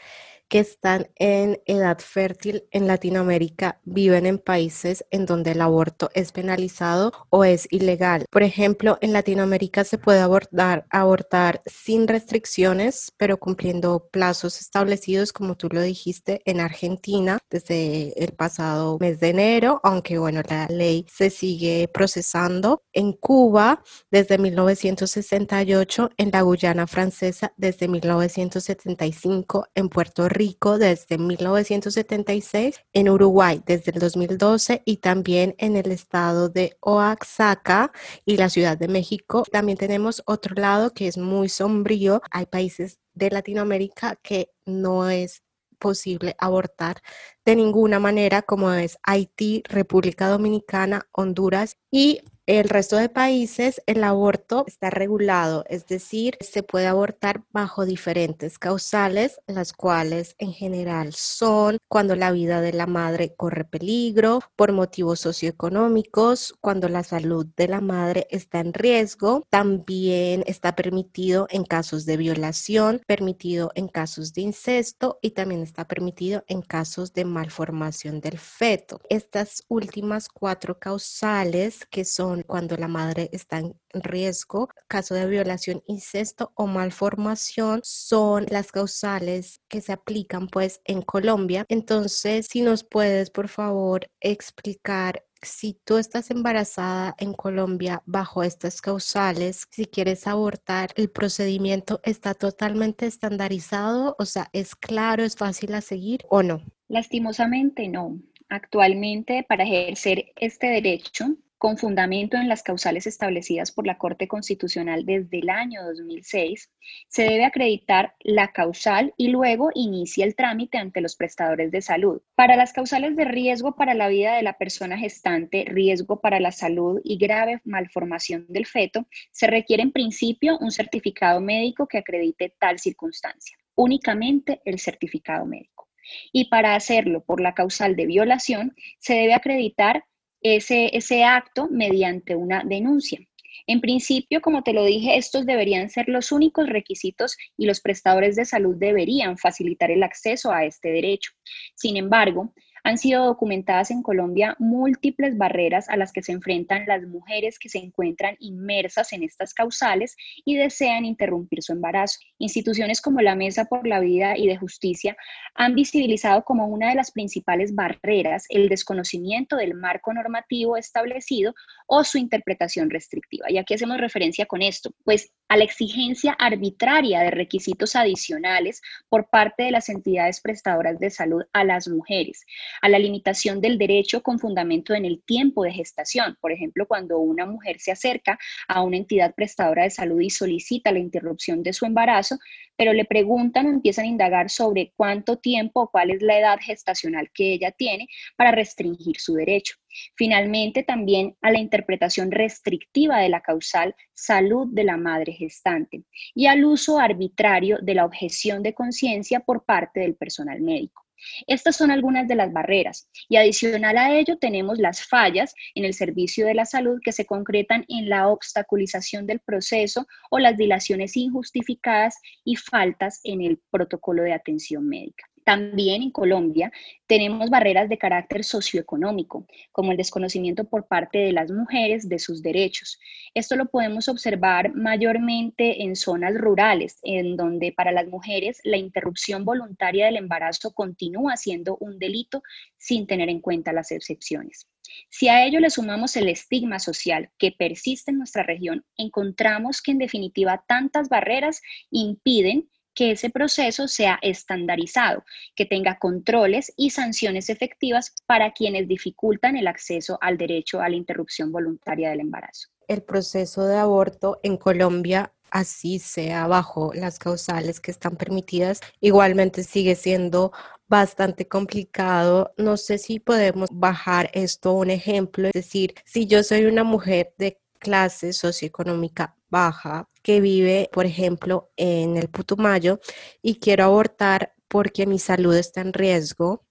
que 0.49 0.59
están 0.59 1.09
en 1.15 1.61
edad 1.65 1.99
fértil 1.99 2.63
en 2.71 2.87
Latinoamérica 2.87 3.79
viven 3.85 4.25
en 4.25 4.39
países 4.39 5.05
en 5.11 5.27
donde 5.27 5.51
el 5.51 5.61
aborto 5.61 6.09
es 6.15 6.31
penalizado 6.31 7.13
o 7.29 7.45
es 7.45 7.67
ilegal. 7.69 8.25
Por 8.31 8.41
ejemplo, 8.41 8.97
en 9.01 9.13
Latinoamérica 9.13 9.83
se 9.83 9.99
puede 9.99 10.19
abortar, 10.19 11.61
sin 11.67 12.07
restricciones, 12.07 13.13
pero 13.17 13.37
cumpliendo 13.37 14.09
plazos 14.11 14.59
establecidos, 14.59 15.31
como 15.31 15.55
tú 15.55 15.69
lo 15.71 15.81
dijiste, 15.81 16.41
en 16.45 16.59
Argentina 16.59 17.37
desde 17.49 18.21
el 18.21 18.33
pasado 18.33 18.97
mes 18.99 19.19
de 19.19 19.29
enero, 19.29 19.79
aunque 19.83 20.17
bueno, 20.17 20.41
la 20.49 20.65
ley 20.67 21.05
se 21.13 21.29
sigue 21.29 21.87
procesando. 21.93 22.81
En 22.91 23.13
Cuba 23.13 23.83
desde 24.09 24.39
1968, 24.39 26.09
en 26.17 26.31
la 26.31 26.41
Guyana 26.41 26.87
francesa 26.87 27.53
desde 27.55 27.87
1975, 27.87 29.67
en 29.75 29.89
Puerto 29.89 30.27
Rico 30.27 30.38
Rico 30.39 30.77
desde 30.77 31.17
1976, 31.17 32.79
en 32.93 33.09
Uruguay 33.09 33.61
desde 33.65 33.91
el 33.91 33.99
2012 33.99 34.83
y 34.85 34.97
también 34.97 35.53
en 35.57 35.75
el 35.75 35.91
estado 35.91 36.47
de 36.47 36.77
Oaxaca 36.81 37.91
y 38.23 38.37
la 38.37 38.49
Ciudad 38.49 38.77
de 38.77 38.87
México. 38.87 39.43
También 39.51 39.77
tenemos 39.77 40.23
otro 40.25 40.55
lado 40.55 40.93
que 40.93 41.07
es 41.09 41.17
muy 41.17 41.49
sombrío. 41.49 42.21
Hay 42.31 42.45
países 42.45 42.99
de 43.13 43.31
Latinoamérica 43.31 44.15
que 44.15 44.53
no 44.65 45.09
es 45.09 45.43
posible 45.77 46.37
abortar 46.39 47.01
de 47.43 47.57
ninguna 47.57 47.99
manera, 47.99 48.41
como 48.41 48.71
es 48.71 48.97
Haití, 49.03 49.61
República 49.67 50.29
Dominicana, 50.29 51.09
Honduras 51.11 51.77
y 51.91 52.21
el 52.57 52.67
resto 52.67 52.95
de 52.95 53.09
países 53.09 53.79
el 53.85 54.03
aborto 54.03 54.63
está 54.65 54.89
regulado, 54.89 55.65
es 55.69 55.85
decir, 55.85 56.35
se 56.39 56.63
puede 56.63 56.87
abortar 56.87 57.43
bajo 57.51 57.85
diferentes 57.85 58.57
causales, 58.57 59.39
las 59.45 59.71
cuales 59.71 60.33
en 60.39 60.53
general 60.53 61.13
son 61.13 61.77
cuando 61.87 62.15
la 62.15 62.31
vida 62.31 62.59
de 62.61 62.73
la 62.73 62.87
madre 62.87 63.35
corre 63.35 63.65
peligro, 63.65 64.39
por 64.55 64.71
motivos 64.71 65.19
socioeconómicos, 65.19 66.55
cuando 66.59 66.89
la 66.89 67.03
salud 67.03 67.45
de 67.55 67.67
la 67.67 67.81
madre 67.81 68.25
está 68.31 68.61
en 68.61 68.73
riesgo, 68.73 69.45
también 69.51 70.43
está 70.47 70.75
permitido 70.75 71.45
en 71.51 71.63
casos 71.63 72.07
de 72.07 72.17
violación, 72.17 73.03
permitido 73.05 73.71
en 73.75 73.87
casos 73.87 74.33
de 74.33 74.41
incesto 74.41 75.19
y 75.21 75.31
también 75.31 75.61
está 75.61 75.87
permitido 75.87 76.43
en 76.47 76.63
casos 76.63 77.13
de 77.13 77.25
malformación 77.25 78.21
del 78.21 78.39
feto. 78.39 78.99
Estas 79.07 79.63
últimas 79.67 80.29
cuatro 80.29 80.79
causales 80.79 81.85
que 81.91 82.05
son 82.05 82.38
cuando 82.43 82.77
la 82.77 82.87
madre 82.87 83.29
está 83.31 83.59
en 83.59 83.75
riesgo, 83.93 84.69
caso 84.87 85.15
de 85.15 85.27
violación, 85.27 85.83
incesto 85.87 86.51
o 86.55 86.67
malformación, 86.67 87.81
son 87.83 88.45
las 88.49 88.71
causales 88.71 89.61
que 89.67 89.81
se 89.81 89.93
aplican 89.93 90.47
pues 90.47 90.81
en 90.85 91.01
Colombia. 91.01 91.65
Entonces, 91.69 92.47
si 92.49 92.61
nos 92.61 92.83
puedes 92.83 93.29
por 93.29 93.47
favor 93.47 94.09
explicar 94.19 95.23
si 95.41 95.79
tú 95.85 95.97
estás 95.97 96.31
embarazada 96.31 97.15
en 97.17 97.33
Colombia 97.33 98.03
bajo 98.05 98.43
estas 98.43 98.81
causales, 98.81 99.67
si 99.71 99.85
quieres 99.85 100.27
abortar, 100.27 100.89
el 100.95 101.09
procedimiento 101.09 102.01
está 102.03 102.33
totalmente 102.33 103.05
estandarizado, 103.05 104.15
o 104.19 104.25
sea, 104.25 104.49
es 104.53 104.75
claro, 104.75 105.23
es 105.23 105.35
fácil 105.35 105.73
a 105.73 105.81
seguir 105.81 106.25
o 106.29 106.43
no. 106.43 106.61
Lastimosamente 106.87 107.87
no. 107.87 108.19
Actualmente 108.49 109.45
para 109.47 109.63
ejercer 109.63 110.33
este 110.35 110.67
derecho 110.67 111.35
con 111.59 111.77
fundamento 111.77 112.37
en 112.37 112.47
las 112.47 112.63
causales 112.63 113.05
establecidas 113.05 113.71
por 113.71 113.85
la 113.85 113.97
Corte 113.97 114.29
Constitucional 114.29 115.05
desde 115.05 115.39
el 115.39 115.49
año 115.49 115.83
2006, 115.83 116.71
se 117.09 117.23
debe 117.23 117.43
acreditar 117.43 118.15
la 118.21 118.53
causal 118.53 119.13
y 119.17 119.27
luego 119.27 119.69
inicia 119.75 120.25
el 120.25 120.35
trámite 120.35 120.77
ante 120.77 121.01
los 121.01 121.17
prestadores 121.17 121.69
de 121.69 121.81
salud. 121.81 122.21
Para 122.35 122.55
las 122.55 122.71
causales 122.71 123.17
de 123.17 123.25
riesgo 123.25 123.75
para 123.75 123.93
la 123.93 124.07
vida 124.07 124.37
de 124.37 124.41
la 124.41 124.57
persona 124.57 124.97
gestante, 124.97 125.65
riesgo 125.67 126.21
para 126.21 126.39
la 126.39 126.53
salud 126.53 127.01
y 127.03 127.17
grave 127.17 127.59
malformación 127.65 128.45
del 128.47 128.65
feto, 128.65 129.05
se 129.31 129.47
requiere 129.47 129.83
en 129.83 129.91
principio 129.91 130.57
un 130.59 130.71
certificado 130.71 131.41
médico 131.41 131.87
que 131.87 131.97
acredite 131.97 132.55
tal 132.57 132.79
circunstancia, 132.79 133.57
únicamente 133.75 134.61
el 134.63 134.79
certificado 134.79 135.45
médico. 135.45 135.89
Y 136.31 136.45
para 136.45 136.75
hacerlo 136.75 137.21
por 137.23 137.41
la 137.41 137.53
causal 137.53 137.97
de 137.97 138.05
violación, 138.05 138.75
se 138.97 139.15
debe 139.15 139.33
acreditar 139.33 140.05
ese, 140.41 140.95
ese 140.95 141.23
acto 141.23 141.67
mediante 141.69 142.35
una 142.35 142.63
denuncia. 142.63 143.19
En 143.67 143.81
principio, 143.81 144.41
como 144.41 144.63
te 144.63 144.73
lo 144.73 144.83
dije, 144.83 145.17
estos 145.17 145.45
deberían 145.45 145.89
ser 145.89 146.09
los 146.09 146.31
únicos 146.31 146.67
requisitos 146.67 147.37
y 147.55 147.67
los 147.67 147.81
prestadores 147.81 148.35
de 148.35 148.45
salud 148.45 148.75
deberían 148.75 149.37
facilitar 149.37 149.91
el 149.91 150.01
acceso 150.01 150.51
a 150.51 150.65
este 150.65 150.89
derecho. 150.89 151.31
Sin 151.75 151.95
embargo, 151.95 152.53
han 152.89 152.97
sido 152.97 153.25
documentadas 153.25 153.91
en 153.91 154.01
Colombia 154.01 154.55
múltiples 154.57 155.37
barreras 155.37 155.89
a 155.89 155.95
las 155.95 156.11
que 156.11 156.23
se 156.23 156.31
enfrentan 156.31 156.87
las 156.87 157.03
mujeres 157.03 157.59
que 157.59 157.69
se 157.69 157.77
encuentran 157.77 158.35
inmersas 158.39 159.13
en 159.13 159.21
estas 159.21 159.53
causales 159.53 160.17
y 160.43 160.57
desean 160.57 161.05
interrumpir 161.05 161.61
su 161.61 161.73
embarazo. 161.73 162.19
Instituciones 162.39 162.99
como 162.99 163.21
la 163.21 163.35
Mesa 163.35 163.65
por 163.65 163.87
la 163.87 163.99
Vida 163.99 164.35
y 164.35 164.47
de 164.47 164.57
Justicia 164.57 165.15
han 165.53 165.75
visibilizado 165.75 166.43
como 166.43 166.65
una 166.65 166.89
de 166.89 166.95
las 166.95 167.11
principales 167.11 167.75
barreras 167.75 168.45
el 168.49 168.69
desconocimiento 168.69 169.55
del 169.55 169.75
marco 169.75 170.11
normativo 170.11 170.75
establecido 170.75 171.53
o 171.85 172.03
su 172.03 172.17
interpretación 172.17 172.89
restrictiva. 172.89 173.51
¿Y 173.51 173.59
a 173.59 173.65
qué 173.65 173.75
hacemos 173.75 173.99
referencia 173.99 174.47
con 174.47 174.63
esto? 174.63 174.95
Pues 175.03 175.31
a 175.47 175.57
la 175.57 175.63
exigencia 175.63 176.33
arbitraria 176.33 177.21
de 177.21 177.31
requisitos 177.31 177.95
adicionales 177.95 178.81
por 179.09 179.29
parte 179.29 179.63
de 179.63 179.71
las 179.71 179.89
entidades 179.89 180.41
prestadoras 180.41 180.99
de 180.99 181.11
salud 181.11 181.43
a 181.53 181.63
las 181.63 181.87
mujeres, 181.87 182.45
a 182.81 182.89
la 182.89 182.99
limitación 182.99 183.61
del 183.61 183.77
derecho 183.77 184.21
con 184.21 184.39
fundamento 184.39 184.93
en 184.93 185.05
el 185.05 185.21
tiempo 185.23 185.63
de 185.63 185.71
gestación. 185.71 186.37
Por 186.39 186.51
ejemplo, 186.51 186.87
cuando 186.87 187.19
una 187.19 187.45
mujer 187.45 187.79
se 187.79 187.91
acerca 187.91 188.39
a 188.67 188.81
una 188.83 188.97
entidad 188.97 189.33
prestadora 189.35 189.83
de 189.83 189.89
salud 189.89 190.19
y 190.21 190.29
solicita 190.29 190.91
la 190.91 190.99
interrupción 190.99 191.63
de 191.63 191.73
su 191.73 191.85
embarazo, 191.85 192.37
pero 192.75 192.93
le 192.93 193.05
preguntan 193.05 193.65
o 193.67 193.69
empiezan 193.69 194.05
a 194.05 194.09
indagar 194.09 194.49
sobre 194.49 194.93
cuánto 194.95 195.37
tiempo 195.37 195.81
o 195.81 195.89
cuál 195.91 196.11
es 196.11 196.21
la 196.21 196.39
edad 196.39 196.59
gestacional 196.61 197.29
que 197.33 197.53
ella 197.53 197.71
tiene 197.71 198.07
para 198.37 198.51
restringir 198.51 199.19
su 199.19 199.33
derecho. 199.33 199.75
Finalmente, 200.15 200.83
también 200.83 201.35
a 201.41 201.51
la 201.51 201.59
interpretación 201.59 202.31
restrictiva 202.31 203.19
de 203.19 203.29
la 203.29 203.41
causal 203.41 203.95
salud 204.13 204.67
de 204.71 204.83
la 204.83 204.97
madre 204.97 205.33
gestante 205.33 206.03
y 206.35 206.45
al 206.45 206.63
uso 206.63 206.99
arbitrario 206.99 207.79
de 207.81 207.95
la 207.95 208.05
objeción 208.05 208.63
de 208.63 208.73
conciencia 208.73 209.39
por 209.41 209.65
parte 209.65 210.01
del 210.01 210.15
personal 210.15 210.61
médico. 210.61 211.08
Estas 211.47 211.75
son 211.75 211.91
algunas 211.91 212.27
de 212.27 212.35
las 212.35 212.51
barreras 212.51 213.09
y 213.27 213.37
adicional 213.37 213.97
a 213.97 214.13
ello 214.13 214.37
tenemos 214.37 214.77
las 214.77 215.05
fallas 215.05 215.53
en 215.75 215.85
el 215.85 215.93
servicio 215.93 216.45
de 216.45 216.53
la 216.53 216.65
salud 216.65 216.99
que 217.03 217.11
se 217.11 217.25
concretan 217.25 217.85
en 217.87 218.09
la 218.09 218.29
obstaculización 218.29 219.25
del 219.25 219.39
proceso 219.39 220.07
o 220.29 220.39
las 220.39 220.57
dilaciones 220.57 221.15
injustificadas 221.17 222.17
y 222.43 222.55
faltas 222.55 223.19
en 223.23 223.41
el 223.41 223.59
protocolo 223.71 224.23
de 224.23 224.33
atención 224.33 224.87
médica. 224.87 225.25
También 225.49 226.03
en 226.03 226.11
Colombia 226.11 226.71
tenemos 227.07 227.49
barreras 227.49 227.89
de 227.89 227.97
carácter 227.97 228.43
socioeconómico, 228.43 229.47
como 229.71 229.89
el 229.89 229.97
desconocimiento 229.97 230.65
por 230.65 230.87
parte 230.87 231.17
de 231.17 231.31
las 231.31 231.49
mujeres 231.49 232.07
de 232.07 232.19
sus 232.19 232.43
derechos. 232.43 232.99
Esto 233.33 233.55
lo 233.55 233.65
podemos 233.65 234.09
observar 234.09 234.75
mayormente 234.75 235.81
en 235.81 235.95
zonas 235.95 236.35
rurales, 236.35 236.99
en 237.01 237.35
donde 237.35 237.71
para 237.71 237.91
las 237.91 238.05
mujeres 238.05 238.59
la 238.63 238.77
interrupción 238.77 239.43
voluntaria 239.43 240.05
del 240.05 240.17
embarazo 240.17 240.71
continúa 240.71 241.35
siendo 241.35 241.77
un 241.77 241.97
delito 241.97 242.43
sin 242.77 243.07
tener 243.07 243.27
en 243.27 243.41
cuenta 243.41 243.73
las 243.73 243.89
excepciones. 243.89 244.67
Si 245.09 245.29
a 245.29 245.43
ello 245.47 245.59
le 245.59 245.71
sumamos 245.71 246.15
el 246.15 246.29
estigma 246.29 246.77
social 246.77 247.31
que 247.39 247.51
persiste 247.51 248.11
en 248.11 248.19
nuestra 248.19 248.43
región, 248.43 248.85
encontramos 248.97 249.81
que 249.81 249.93
en 249.93 249.97
definitiva 249.97 250.63
tantas 250.67 251.09
barreras 251.09 251.63
impiden 251.89 252.69
que 252.93 253.11
ese 253.11 253.29
proceso 253.29 253.87
sea 253.87 254.19
estandarizado, 254.21 255.23
que 255.55 255.65
tenga 255.65 255.97
controles 255.99 256.73
y 256.77 256.89
sanciones 256.89 257.49
efectivas 257.49 258.13
para 258.25 258.51
quienes 258.51 258.87
dificultan 258.87 259.57
el 259.57 259.67
acceso 259.67 260.17
al 260.21 260.37
derecho 260.37 260.81
a 260.81 260.89
la 260.89 260.95
interrupción 260.95 261.51
voluntaria 261.51 262.09
del 262.09 262.21
embarazo. 262.21 262.69
El 262.87 263.03
proceso 263.03 263.65
de 263.65 263.77
aborto 263.77 264.39
en 264.43 264.57
Colombia 264.57 265.31
así 265.51 265.99
sea 265.99 266.47
bajo 266.47 266.91
las 266.93 267.19
causales 267.19 267.79
que 267.79 267.91
están 267.91 268.15
permitidas, 268.15 268.81
igualmente 268.99 269.63
sigue 269.63 269.95
siendo 269.95 270.51
bastante 270.87 271.47
complicado. 271.47 272.53
No 272.57 272.77
sé 272.77 272.97
si 272.97 273.19
podemos 273.19 273.69
bajar 273.71 274.29
esto 274.33 274.73
un 274.73 274.89
ejemplo, 274.89 275.47
es 275.47 275.53
decir, 275.53 275.95
si 276.05 276.27
yo 276.27 276.43
soy 276.43 276.65
una 276.65 276.83
mujer 276.83 277.33
de 277.37 277.59
clase 277.79 278.33
socioeconómica 278.33 279.35
baja 279.49 280.09
que 280.21 280.41
vive, 280.41 280.89
por 280.91 281.05
ejemplo, 281.05 281.71
en 281.77 282.17
el 282.17 282.29
Putumayo 282.29 282.99
y 283.41 283.59
quiero 283.59 283.85
abortar 283.85 284.53
porque 284.67 285.05
mi 285.05 285.19
salud 285.19 285.55
está 285.55 285.81
en 285.81 285.93
riesgo, 285.93 286.65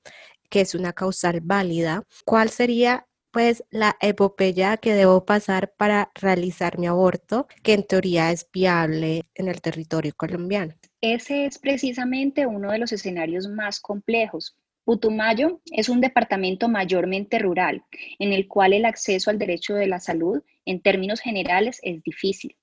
que 0.48 0.60
es 0.60 0.74
una 0.74 0.92
causal 0.92 1.40
válida, 1.42 2.04
¿cuál 2.24 2.48
sería 2.50 3.06
pues 3.30 3.62
la 3.70 3.96
epopeya 4.00 4.78
que 4.78 4.94
debo 4.94 5.24
pasar 5.26 5.74
para 5.76 6.10
realizar 6.14 6.78
mi 6.78 6.86
aborto, 6.86 7.46
que 7.62 7.74
en 7.74 7.86
teoría 7.86 8.30
es 8.30 8.48
viable 8.52 9.28
en 9.34 9.48
el 9.48 9.60
territorio 9.60 10.12
colombiano? 10.16 10.74
Ese 11.00 11.44
es 11.44 11.58
precisamente 11.58 12.46
uno 12.46 12.72
de 12.72 12.78
los 12.78 12.92
escenarios 12.92 13.46
más 13.48 13.80
complejos. 13.80 14.56
Putumayo 14.84 15.60
es 15.66 15.90
un 15.90 16.00
departamento 16.00 16.68
mayormente 16.68 17.38
rural, 17.38 17.84
en 18.18 18.32
el 18.32 18.48
cual 18.48 18.72
el 18.72 18.86
acceso 18.86 19.30
al 19.30 19.38
derecho 19.38 19.74
de 19.74 19.86
la 19.86 20.00
salud, 20.00 20.42
en 20.64 20.80
términos 20.80 21.20
generales, 21.20 21.78
es 21.82 22.02
difícil. 22.02 22.56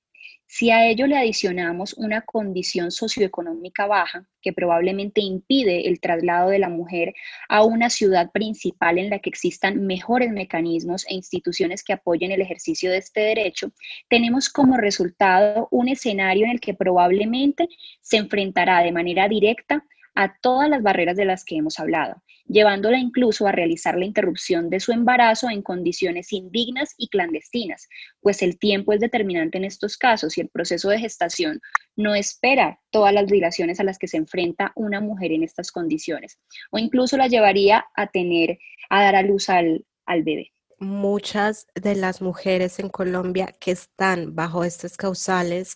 Si 0.48 0.70
a 0.70 0.88
ello 0.88 1.08
le 1.08 1.18
adicionamos 1.18 1.94
una 1.96 2.22
condición 2.22 2.92
socioeconómica 2.92 3.88
baja, 3.88 4.28
que 4.42 4.54
probablemente 4.54 5.20
impide 5.22 5.88
el 5.88 6.00
traslado 6.00 6.52
de 6.52 6.60
la 6.60 6.70
mujer 6.70 7.14
a 7.50 7.64
una 7.64 7.90
ciudad 7.90 8.32
principal 8.32 9.00
en 9.00 9.10
la 9.10 9.20
que 9.20 9.30
existan 9.30 9.86
mejores 9.86 10.32
mecanismos 10.32 11.06
e 11.10 11.16
instituciones 11.16 11.84
que 11.84 11.94
apoyen 11.94 12.32
el 12.32 12.42
ejercicio 12.42 12.92
de 12.92 12.98
este 12.98 13.22
derecho, 13.22 13.72
tenemos 14.08 14.50
como 14.50 14.78
resultado 14.78 15.68
un 15.72 15.90
escenario 15.90 16.46
en 16.46 16.52
el 16.52 16.60
que 16.60 16.76
probablemente 16.76 17.68
se 18.02 18.18
enfrentará 18.18 18.84
de 18.84 18.92
manera 18.92 19.28
directa 19.28 19.84
a 20.16 20.38
todas 20.42 20.70
las 20.70 20.82
barreras 20.82 21.18
de 21.18 21.26
las 21.26 21.44
que 21.44 21.58
hemos 21.58 21.80
hablado, 21.80 22.24
llevándola 22.48 22.98
incluso 22.98 23.48
a 23.48 23.52
realizar 23.52 23.98
la 23.98 24.06
interrupción 24.06 24.70
de 24.70 24.80
su 24.80 24.92
embarazo 24.92 25.50
en 25.50 25.62
condiciones 25.62 26.32
indignas 26.32 26.96
y 26.98 27.10
clandestinas, 27.10 27.88
pues 28.22 28.42
el 28.42 28.58
tiempo 28.58 28.94
es 28.94 29.00
determinante 29.00 29.58
en 29.58 29.66
estos 29.66 29.98
casos 29.98 30.38
y 30.38 30.42
el 30.42 30.50
proceso 30.50 30.90
de 30.90 31.00
gestación 31.00 31.62
no 31.96 32.16
espera 32.16 32.80
todas 32.90 33.14
las 33.14 33.28
dilaciones 33.28 33.80
a 33.80 33.84
las 33.84 33.98
que 33.98 34.08
se 34.08 34.18
enfrenta 34.18 34.72
una 34.76 35.02
mujer 35.02 35.32
en 35.32 35.44
estas 35.44 35.72
condiciones, 35.72 36.40
o 36.72 36.78
incluso 36.78 37.18
la 37.18 37.28
llevaría 37.28 37.86
a 37.96 38.08
tener, 38.08 38.58
a 38.90 39.04
dar 39.04 39.16
a 39.16 39.22
luz 39.22 39.50
al, 39.50 39.86
al 40.06 40.24
bebé. 40.24 40.55
Muchas 40.80 41.68
de 41.76 41.96
las 41.96 42.22
mujeres 42.22 42.80
en 42.80 42.90
Colombia 42.90 43.48
que 43.60 43.72
están 43.72 44.36
bajo 44.36 44.64
estas 44.64 44.98
causales 44.98 45.76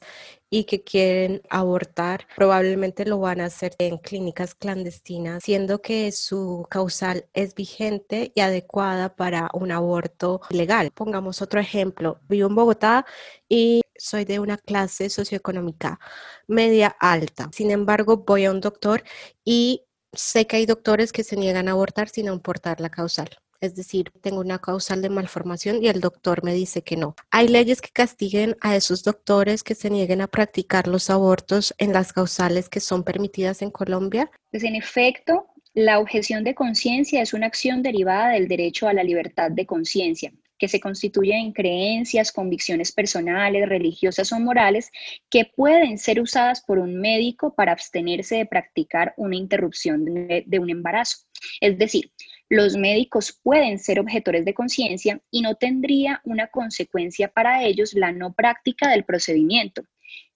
y 0.49 0.63
que 0.63 0.83
quieren 0.83 1.41
abortar, 1.49 2.27
probablemente 2.35 3.05
lo 3.05 3.19
van 3.19 3.41
a 3.41 3.45
hacer 3.45 3.75
en 3.77 3.97
clínicas 3.97 4.55
clandestinas, 4.55 5.43
siendo 5.43 5.81
que 5.81 6.11
su 6.11 6.65
causal 6.69 7.25
es 7.33 7.53
vigente 7.55 8.31
y 8.35 8.41
adecuada 8.41 9.15
para 9.15 9.49
un 9.53 9.71
aborto 9.71 10.41
legal. 10.49 10.91
Pongamos 10.91 11.41
otro 11.41 11.59
ejemplo. 11.59 12.19
Vivo 12.27 12.47
en 12.47 12.55
Bogotá 12.55 13.05
y 13.47 13.81
soy 13.95 14.25
de 14.25 14.39
una 14.39 14.57
clase 14.57 15.09
socioeconómica 15.09 15.99
media 16.47 16.95
alta. 16.99 17.49
Sin 17.53 17.71
embargo, 17.71 18.17
voy 18.25 18.45
a 18.45 18.51
un 18.51 18.61
doctor 18.61 19.03
y 19.43 19.85
sé 20.13 20.47
que 20.47 20.57
hay 20.57 20.65
doctores 20.65 21.11
que 21.11 21.23
se 21.23 21.35
niegan 21.37 21.67
a 21.67 21.71
abortar 21.71 22.09
sin 22.09 22.27
importar 22.27 22.81
la 22.81 22.89
causal. 22.89 23.29
Es 23.61 23.75
decir, 23.75 24.11
tengo 24.21 24.39
una 24.39 24.59
causal 24.59 25.01
de 25.01 25.09
malformación 25.09 25.83
y 25.83 25.89
el 25.89 25.99
doctor 25.99 26.45
me 26.45 26.53
dice 26.53 26.81
que 26.81 26.95
no. 26.95 27.15
¿Hay 27.29 27.49
leyes 27.49 27.81
que 27.81 27.89
castiguen 27.91 28.55
a 28.61 28.77
esos 28.77 29.03
doctores 29.03 29.63
que 29.63 29.75
se 29.75 29.89
nieguen 29.89 30.21
a 30.21 30.27
practicar 30.27 30.87
los 30.87 31.09
abortos 31.09 31.73
en 31.77 31.91
las 31.91 32.13
causales 32.13 32.69
que 32.69 32.79
son 32.79 33.03
permitidas 33.03 33.61
en 33.61 33.69
Colombia? 33.69 34.31
Pues 34.51 34.63
en 34.63 34.75
efecto, 34.75 35.47
la 35.73 35.99
objeción 35.99 36.45
de 36.45 36.55
conciencia 36.55 37.21
es 37.21 37.33
una 37.33 37.47
acción 37.47 37.83
derivada 37.83 38.29
del 38.29 38.47
derecho 38.47 38.87
a 38.87 38.93
la 38.93 39.03
libertad 39.03 39.51
de 39.51 39.65
conciencia 39.65 40.31
que 40.57 40.67
se 40.67 40.79
constituye 40.79 41.35
en 41.35 41.53
creencias, 41.53 42.33
convicciones 42.33 42.91
personales, 42.91 43.67
religiosas 43.67 44.31
o 44.33 44.39
morales 44.39 44.91
que 45.29 45.45
pueden 45.45 45.97
ser 45.97 46.19
usadas 46.19 46.61
por 46.61 46.79
un 46.79 46.99
médico 46.99 47.55
para 47.55 47.71
abstenerse 47.71 48.35
de 48.35 48.45
practicar 48.45 49.13
una 49.15 49.37
interrupción 49.37 50.03
de, 50.03 50.43
de 50.45 50.59
un 50.59 50.69
embarazo. 50.69 51.19
Es 51.61 51.77
decir, 51.77 52.11
los 52.49 52.75
médicos 52.75 53.39
pueden 53.43 53.77
ser 53.77 53.99
objetores 53.99 54.43
de 54.43 54.55
conciencia 54.55 55.21
y 55.29 55.41
no 55.41 55.55
tendría 55.55 56.19
una 56.23 56.47
consecuencia 56.47 57.27
para 57.27 57.63
ellos 57.63 57.93
la 57.93 58.11
no 58.11 58.33
práctica 58.33 58.89
del 58.89 59.05
procedimiento, 59.05 59.83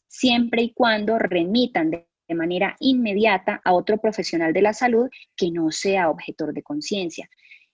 siempre 0.08 0.62
y 0.62 0.74
cuando 0.74 1.18
remitan 1.18 1.90
de 1.90 2.06
manera 2.36 2.76
inmediata 2.80 3.62
a 3.66 3.74
otro 3.74 3.98
profesional 3.98 4.54
de 4.54 4.62
la 4.62 4.74
salud 4.74 5.10
que 5.36 5.50
no 5.52 5.72
sea 5.72 6.10
objetor 6.10 6.54
de 6.54 6.62
conciencia. 6.62 7.30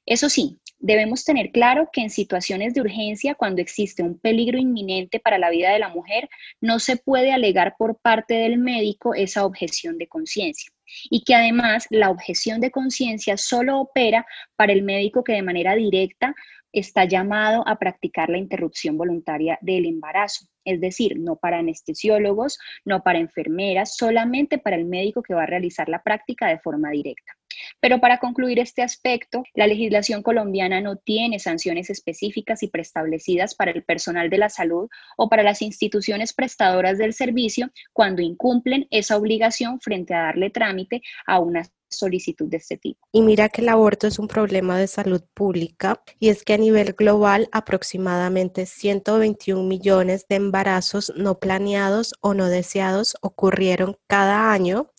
Eso 0.05 0.29
sí, 0.29 0.60
debemos 0.79 1.25
tener 1.25 1.51
claro 1.51 1.89
que 1.91 2.01
en 2.01 2.09
situaciones 2.09 2.74
de 2.74 2.81
urgencia, 2.81 3.36
cuando 3.36 3.62
existe 3.62 4.01
un 4.01 4.17
peligro 4.17 4.57
inminente 4.57 5.19
para 5.19 5.38
la 5.38 5.50
vida 5.50 5.71
de 5.71 5.79
la 5.79 5.89
mujer, 5.89 6.29
no 6.62 6.79
se 6.79 6.98
puede 6.98 7.31
alegar 7.31 7.75
por 7.77 8.00
parte 8.00 8.33
del 8.33 8.57
médico 8.57 9.13
esa 9.13 9.45
objeción 9.45 9.98
de 9.98 10.07
conciencia. 10.07 10.71
Y 11.09 11.24
que 11.24 11.36
además 11.36 11.86
la 11.89 12.09
objeción 12.09 12.62
de 12.62 12.71
conciencia 12.71 13.38
solo 13.38 13.79
opera 13.79 14.25
para 14.55 14.74
el 14.74 14.81
médico 14.81 15.24
que 15.24 15.33
de 15.33 15.43
manera 15.43 15.75
directa 15.75 16.33
está 16.71 17.05
llamado 17.05 17.67
a 17.67 17.77
practicar 17.77 18.29
la 18.29 18.38
interrupción 18.38 18.98
voluntaria 18.98 19.57
del 19.62 19.86
embarazo, 19.86 20.45
es 20.69 20.81
decir, 20.81 21.19
no 21.19 21.35
para 21.35 21.59
anestesiólogos, 21.59 22.59
no 22.85 23.03
para 23.03 23.19
enfermeras, 23.19 23.95
solamente 23.95 24.57
para 24.57 24.75
el 24.75 24.85
médico 24.85 25.23
que 25.23 25.33
va 25.33 25.43
a 25.43 25.47
realizar 25.47 25.89
la 25.89 26.03
práctica 26.03 26.47
de 26.47 26.59
forma 26.59 26.91
directa. 26.91 27.33
Pero 27.79 27.99
para 27.99 28.19
concluir 28.19 28.59
este 28.59 28.81
aspecto, 28.81 29.43
la 29.53 29.67
legislación 29.67 30.23
colombiana 30.23 30.81
no 30.81 30.97
tiene 30.97 31.39
sanciones 31.39 31.89
específicas 31.89 32.63
y 32.63 32.67
preestablecidas 32.67 33.55
para 33.55 33.71
el 33.71 33.83
personal 33.83 34.29
de 34.29 34.38
la 34.38 34.49
salud 34.49 34.89
o 35.17 35.29
para 35.29 35.43
las 35.43 35.61
instituciones 35.61 36.33
prestadoras 36.33 36.97
del 36.97 37.13
servicio 37.13 37.69
cuando 37.93 38.21
incumplen 38.21 38.88
esa 38.91 39.17
obligación 39.17 39.79
frente 39.81 40.13
a 40.13 40.23
darle 40.23 40.49
trámite 40.49 41.01
a 41.25 41.39
una 41.39 41.63
solicitud 41.89 42.48
de 42.48 42.58
este 42.58 42.77
tipo. 42.77 43.00
Y 43.12 43.22
mira 43.22 43.50
que 43.50 43.62
el 43.62 43.69
aborto 43.69 44.08
es 44.08 44.19
un 44.19 44.27
problema 44.27 44.77
de 44.77 44.88
salud 44.88 45.22
pública 45.34 46.01
y 46.19 46.29
es 46.29 46.43
que 46.43 46.53
a 46.53 46.58
nivel 46.58 46.93
global 46.93 47.50
aproximadamente 47.51 48.65
121 48.65 49.63
millones 49.63 50.25
de 50.27 50.36
embarazos 50.36 51.12
no 51.15 51.39
planeados 51.39 52.13
o 52.22 52.34
no 52.34 52.48
deseados 52.48 53.15
ocurrieron 53.22 53.98
cada 54.08 54.51
año 54.51 54.91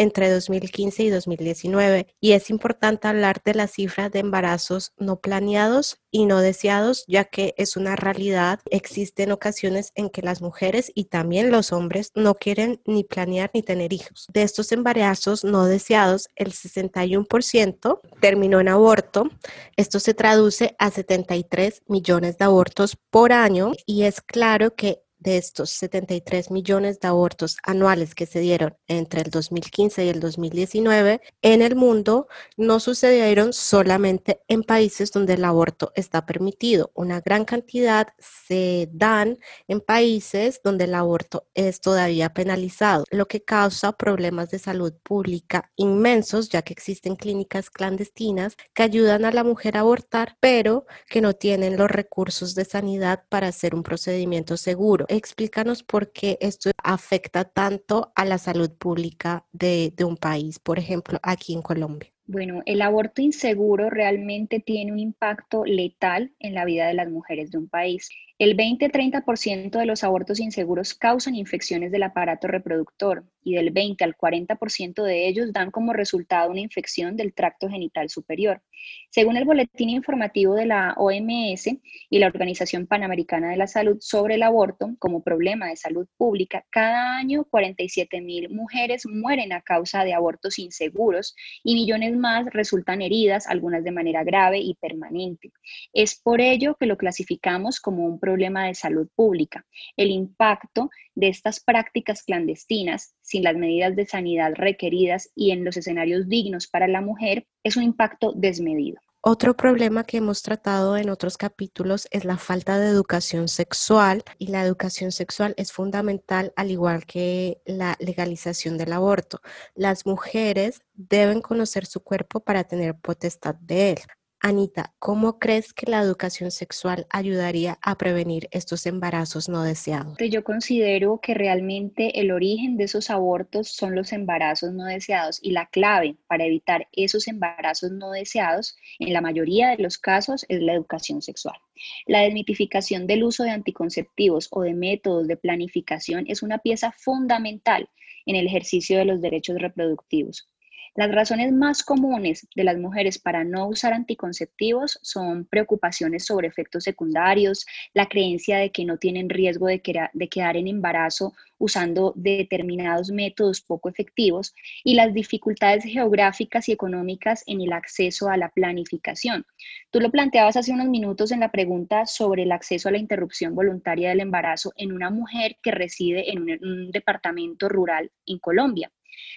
entre 0.00 0.30
2015 0.30 1.02
y 1.02 1.10
2019. 1.10 2.06
Y 2.20 2.32
es 2.32 2.48
importante 2.48 3.06
hablar 3.06 3.42
de 3.44 3.52
la 3.52 3.66
cifra 3.66 4.08
de 4.08 4.20
embarazos 4.20 4.94
no 4.96 5.20
planeados 5.20 5.98
y 6.10 6.24
no 6.24 6.40
deseados, 6.40 7.04
ya 7.06 7.24
que 7.26 7.52
es 7.58 7.76
una 7.76 7.96
realidad. 7.96 8.60
Existen 8.70 9.30
ocasiones 9.30 9.92
en 9.94 10.08
que 10.08 10.22
las 10.22 10.40
mujeres 10.40 10.90
y 10.94 11.04
también 11.04 11.50
los 11.50 11.70
hombres 11.70 12.12
no 12.14 12.34
quieren 12.34 12.80
ni 12.86 13.04
planear 13.04 13.50
ni 13.52 13.62
tener 13.62 13.92
hijos. 13.92 14.26
De 14.32 14.42
estos 14.42 14.72
embarazos 14.72 15.44
no 15.44 15.66
deseados, 15.66 16.28
el 16.34 16.52
61% 16.52 18.00
terminó 18.20 18.58
en 18.58 18.68
aborto. 18.68 19.28
Esto 19.76 20.00
se 20.00 20.14
traduce 20.14 20.74
a 20.78 20.90
73 20.90 21.82
millones 21.88 22.38
de 22.38 22.46
abortos 22.46 22.96
por 23.10 23.34
año 23.34 23.72
y 23.84 24.04
es 24.04 24.22
claro 24.22 24.74
que 24.74 25.02
de 25.20 25.36
estos 25.36 25.70
73 25.70 26.50
millones 26.50 26.98
de 26.98 27.08
abortos 27.08 27.56
anuales 27.62 28.14
que 28.14 28.26
se 28.26 28.40
dieron 28.40 28.76
entre 28.88 29.20
el 29.20 29.30
2015 29.30 30.04
y 30.04 30.08
el 30.08 30.20
2019 30.20 31.20
en 31.42 31.62
el 31.62 31.76
mundo 31.76 32.28
no 32.56 32.80
sucedieron 32.80 33.52
solamente 33.52 34.40
en 34.48 34.62
países 34.62 35.12
donde 35.12 35.34
el 35.34 35.44
aborto 35.44 35.92
está 35.94 36.26
permitido. 36.26 36.90
Una 36.94 37.20
gran 37.20 37.44
cantidad 37.44 38.08
se 38.18 38.88
dan 38.92 39.38
en 39.68 39.80
países 39.80 40.60
donde 40.64 40.84
el 40.84 40.94
aborto 40.94 41.46
es 41.54 41.80
todavía 41.80 42.32
penalizado, 42.32 43.04
lo 43.10 43.28
que 43.28 43.42
causa 43.42 43.92
problemas 43.92 44.50
de 44.50 44.58
salud 44.58 44.92
pública 45.02 45.70
inmensos, 45.76 46.48
ya 46.48 46.62
que 46.62 46.72
existen 46.72 47.16
clínicas 47.16 47.70
clandestinas 47.70 48.56
que 48.74 48.82
ayudan 48.82 49.24
a 49.24 49.32
la 49.32 49.44
mujer 49.44 49.76
a 49.76 49.80
abortar, 49.80 50.36
pero 50.40 50.86
que 51.08 51.20
no 51.20 51.34
tienen 51.34 51.76
los 51.76 51.90
recursos 51.90 52.54
de 52.54 52.64
sanidad 52.64 53.24
para 53.28 53.48
hacer 53.48 53.74
un 53.74 53.82
procedimiento 53.82 54.56
seguro 54.56 55.06
explícanos 55.10 55.82
por 55.82 56.12
qué 56.12 56.38
esto 56.40 56.70
afecta 56.82 57.44
tanto 57.44 58.12
a 58.14 58.24
la 58.24 58.38
salud 58.38 58.70
pública 58.70 59.44
de, 59.52 59.92
de 59.96 60.04
un 60.04 60.16
país, 60.16 60.58
por 60.58 60.78
ejemplo, 60.78 61.18
aquí 61.22 61.52
en 61.52 61.62
Colombia. 61.62 62.10
Bueno, 62.26 62.62
el 62.64 62.80
aborto 62.80 63.22
inseguro 63.22 63.90
realmente 63.90 64.60
tiene 64.60 64.92
un 64.92 65.00
impacto 65.00 65.64
letal 65.64 66.32
en 66.38 66.54
la 66.54 66.64
vida 66.64 66.86
de 66.86 66.94
las 66.94 67.08
mujeres 67.10 67.50
de 67.50 67.58
un 67.58 67.68
país. 67.68 68.08
El 68.40 68.56
20-30% 68.56 69.78
de 69.78 69.84
los 69.84 70.02
abortos 70.02 70.40
inseguros 70.40 70.94
causan 70.94 71.34
infecciones 71.34 71.92
del 71.92 72.04
aparato 72.04 72.48
reproductor 72.48 73.26
y 73.44 73.54
del 73.54 73.70
20 73.70 74.02
al 74.02 74.16
40% 74.16 75.02
de 75.02 75.28
ellos 75.28 75.52
dan 75.52 75.70
como 75.70 75.92
resultado 75.92 76.50
una 76.50 76.60
infección 76.60 77.16
del 77.16 77.34
tracto 77.34 77.68
genital 77.68 78.08
superior. 78.08 78.62
Según 79.10 79.36
el 79.36 79.44
boletín 79.44 79.90
informativo 79.90 80.54
de 80.54 80.64
la 80.64 80.94
OMS 80.96 81.66
y 82.08 82.18
la 82.18 82.28
Organización 82.28 82.86
Panamericana 82.86 83.50
de 83.50 83.58
la 83.58 83.66
Salud 83.66 83.98
sobre 84.00 84.36
el 84.36 84.42
aborto 84.42 84.94
como 84.98 85.22
problema 85.22 85.66
de 85.66 85.76
salud 85.76 86.08
pública, 86.16 86.64
cada 86.70 87.18
año 87.18 87.44
47 87.44 88.22
mil 88.22 88.48
mujeres 88.48 89.04
mueren 89.06 89.52
a 89.52 89.60
causa 89.60 90.02
de 90.04 90.14
abortos 90.14 90.58
inseguros 90.58 91.34
y 91.62 91.74
millones 91.74 92.16
más 92.16 92.46
resultan 92.46 93.02
heridas, 93.02 93.46
algunas 93.48 93.84
de 93.84 93.92
manera 93.92 94.24
grave 94.24 94.60
y 94.60 94.76
permanente. 94.76 95.52
Es 95.92 96.18
por 96.18 96.40
ello 96.40 96.74
que 96.80 96.86
lo 96.86 96.96
clasificamos 96.96 97.80
como 97.80 98.06
un 98.06 98.18
problema 98.18 98.29
de 98.36 98.74
salud 98.74 99.08
pública. 99.14 99.64
El 99.96 100.10
impacto 100.10 100.90
de 101.14 101.28
estas 101.28 101.60
prácticas 101.60 102.22
clandestinas, 102.22 103.14
sin 103.20 103.42
las 103.42 103.56
medidas 103.56 103.96
de 103.96 104.06
sanidad 104.06 104.52
requeridas 104.54 105.30
y 105.34 105.50
en 105.50 105.64
los 105.64 105.76
escenarios 105.76 106.28
dignos 106.28 106.66
para 106.66 106.88
la 106.88 107.00
mujer, 107.00 107.46
es 107.64 107.76
un 107.76 107.82
impacto 107.82 108.32
desmedido. 108.34 109.00
Otro 109.22 109.54
problema 109.54 110.04
que 110.04 110.16
hemos 110.16 110.42
tratado 110.42 110.96
en 110.96 111.10
otros 111.10 111.36
capítulos 111.36 112.08
es 112.10 112.24
la 112.24 112.38
falta 112.38 112.78
de 112.78 112.88
educación 112.88 113.48
sexual 113.48 114.22
y 114.38 114.46
la 114.46 114.64
educación 114.64 115.12
sexual 115.12 115.52
es 115.58 115.72
fundamental 115.72 116.54
al 116.56 116.70
igual 116.70 117.04
que 117.04 117.60
la 117.66 117.96
legalización 118.00 118.78
del 118.78 118.94
aborto. 118.94 119.42
Las 119.74 120.06
mujeres 120.06 120.80
deben 120.94 121.42
conocer 121.42 121.84
su 121.84 122.00
cuerpo 122.00 122.40
para 122.40 122.64
tener 122.64 122.94
potestad 122.98 123.56
de 123.56 123.90
él. 123.90 123.98
Anita, 124.42 124.94
¿cómo 124.98 125.38
crees 125.38 125.74
que 125.74 125.90
la 125.90 126.00
educación 126.00 126.50
sexual 126.50 127.06
ayudaría 127.10 127.78
a 127.82 127.98
prevenir 127.98 128.48
estos 128.52 128.86
embarazos 128.86 129.50
no 129.50 129.62
deseados? 129.62 130.16
Yo 130.18 130.44
considero 130.44 131.20
que 131.22 131.34
realmente 131.34 132.18
el 132.20 132.32
origen 132.32 132.78
de 132.78 132.84
esos 132.84 133.10
abortos 133.10 133.68
son 133.68 133.94
los 133.94 134.14
embarazos 134.14 134.72
no 134.72 134.86
deseados 134.86 135.40
y 135.42 135.50
la 135.50 135.66
clave 135.66 136.16
para 136.26 136.46
evitar 136.46 136.88
esos 136.92 137.28
embarazos 137.28 137.90
no 137.90 138.12
deseados 138.12 138.76
en 138.98 139.12
la 139.12 139.20
mayoría 139.20 139.68
de 139.68 139.82
los 139.82 139.98
casos 139.98 140.46
es 140.48 140.62
la 140.62 140.72
educación 140.72 141.20
sexual. 141.20 141.58
La 142.06 142.20
desmitificación 142.20 143.06
del 143.06 143.24
uso 143.24 143.44
de 143.44 143.50
anticonceptivos 143.50 144.48
o 144.52 144.62
de 144.62 144.72
métodos 144.72 145.28
de 145.28 145.36
planificación 145.36 146.24
es 146.28 146.42
una 146.42 146.56
pieza 146.56 146.92
fundamental 146.92 147.90
en 148.24 148.36
el 148.36 148.46
ejercicio 148.46 148.96
de 148.96 149.04
los 149.04 149.20
derechos 149.20 149.58
reproductivos. 149.58 150.48
Las 150.96 151.12
razones 151.12 151.52
más 151.52 151.84
comunes 151.84 152.48
de 152.56 152.64
las 152.64 152.76
mujeres 152.76 153.18
para 153.18 153.44
no 153.44 153.68
usar 153.68 153.92
anticonceptivos 153.92 154.98
son 155.02 155.44
preocupaciones 155.44 156.24
sobre 156.24 156.48
efectos 156.48 156.82
secundarios, 156.82 157.64
la 157.94 158.06
creencia 158.06 158.58
de 158.58 158.72
que 158.72 158.84
no 158.84 158.98
tienen 158.98 159.28
riesgo 159.30 159.68
de, 159.68 159.80
quedar 159.80 160.56
en 160.56 160.66
embarazo 160.66 161.32
usando 161.58 162.12
determinados 162.16 163.10
métodos 163.10 163.60
poco 163.60 163.88
efectivos 163.88 164.52
y 164.82 164.94
las 164.94 165.14
dificultades 165.14 165.84
geográficas 165.84 166.68
y 166.68 166.72
económicas 166.72 167.44
en 167.46 167.60
el 167.60 167.72
acceso 167.72 168.28
a 168.28 168.36
la 168.36 168.48
planificación. 168.48 169.46
Tú 169.90 170.00
lo 170.00 170.10
planteabas 170.10 170.56
hace 170.56 170.72
unos 170.72 170.88
minutos 170.88 171.30
en 171.30 171.40
la 171.40 171.52
pregunta 171.52 172.06
sobre 172.06 172.42
el 172.42 172.52
acceso 172.52 172.88
a 172.88 172.92
la 172.92 172.98
interrupción 172.98 173.54
voluntaria 173.54 174.08
del 174.08 174.20
embarazo 174.20 174.72
en 174.76 174.90
una 174.90 175.10
mujer 175.10 175.56
que 175.62 175.70
reside 175.70 176.32
en 176.32 176.40
un 176.40 176.90
departamento 176.90 177.68
rural 177.68 178.10
en 178.26 178.38
Colombia. 178.38 178.90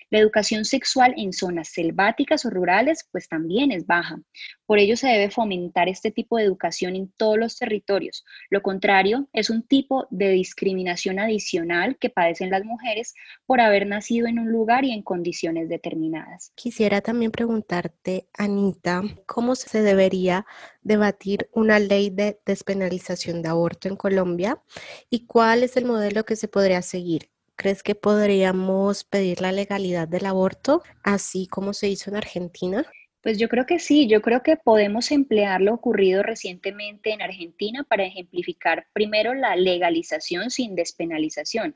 La 0.10 0.20
educación 0.20 0.66
sexual 0.66 1.14
en 1.18 1.34
zonas 1.34 1.70
selváticas 1.70 2.46
o 2.46 2.50
rurales 2.50 3.08
pues 3.12 3.28
también 3.28 3.72
es 3.72 3.86
baja. 3.86 4.20
Por 4.66 4.80
ello 4.80 4.96
se 4.96 5.08
debe 5.08 5.30
fomentar 5.30 5.90
este 5.90 6.12
tipo 6.12 6.38
de 6.38 6.44
educación 6.44 6.96
en 6.96 7.12
todos 7.18 7.38
los 7.38 7.58
territorios. 7.58 8.24
Lo 8.50 8.62
contrario 8.62 9.28
es 9.34 9.50
un 9.50 9.64
tipo 9.64 10.08
de 10.12 10.30
discriminación 10.30 11.20
adicional 11.20 11.98
que 12.00 12.10
padecen 12.10 12.50
las 12.50 12.64
mujeres 12.64 13.14
por 13.46 13.60
haber 13.60 13.88
nacido 13.88 14.28
en 14.28 14.40
un 14.40 14.52
lugar 14.52 14.86
y 14.86 14.92
en 14.92 15.02
condiciones 15.02 15.70
determinadas. 15.70 16.52
Quisiera 16.56 17.02
también 17.02 17.32
preguntarte, 17.32 18.28
Anita, 18.38 19.04
¿cómo 19.26 19.56
se 19.56 19.82
debería 19.82 20.46
debatir 20.82 21.50
una 21.54 21.80
ley 21.80 22.10
de 22.10 22.40
despenalización 22.46 23.42
de 23.42 23.50
aborto 23.50 23.88
en 23.88 23.96
Colombia 23.96 24.62
y 25.10 25.26
cuál 25.26 25.64
es 25.64 25.78
el 25.78 25.86
modelo 25.86 26.24
que 26.24 26.36
se 26.36 26.48
podría 26.48 26.82
seguir? 26.82 27.33
¿Crees 27.56 27.84
que 27.84 27.96
podríamos 27.96 29.04
pedir 29.04 29.42
la 29.42 29.52
legalidad 29.52 30.08
del 30.08 30.26
aborto, 30.26 30.82
así 31.04 31.48
como 31.48 31.74
se 31.74 31.88
hizo 31.88 32.10
en 32.10 32.18
Argentina? 32.18 32.86
Pues 33.22 33.38
yo 33.38 33.48
creo 33.48 33.66
que 33.66 33.80
sí, 33.80 34.08
yo 34.08 34.22
creo 34.22 34.44
que 34.44 34.58
podemos 34.58 35.12
emplear 35.12 35.62
lo 35.62 35.74
ocurrido 35.74 36.24
recientemente 36.24 37.12
en 37.12 37.22
Argentina 37.22 37.84
para 37.84 38.04
ejemplificar 38.04 38.88
primero 38.92 39.34
la 39.34 39.56
legalización 39.56 40.50
sin 40.50 40.76
despenalización. 40.76 41.76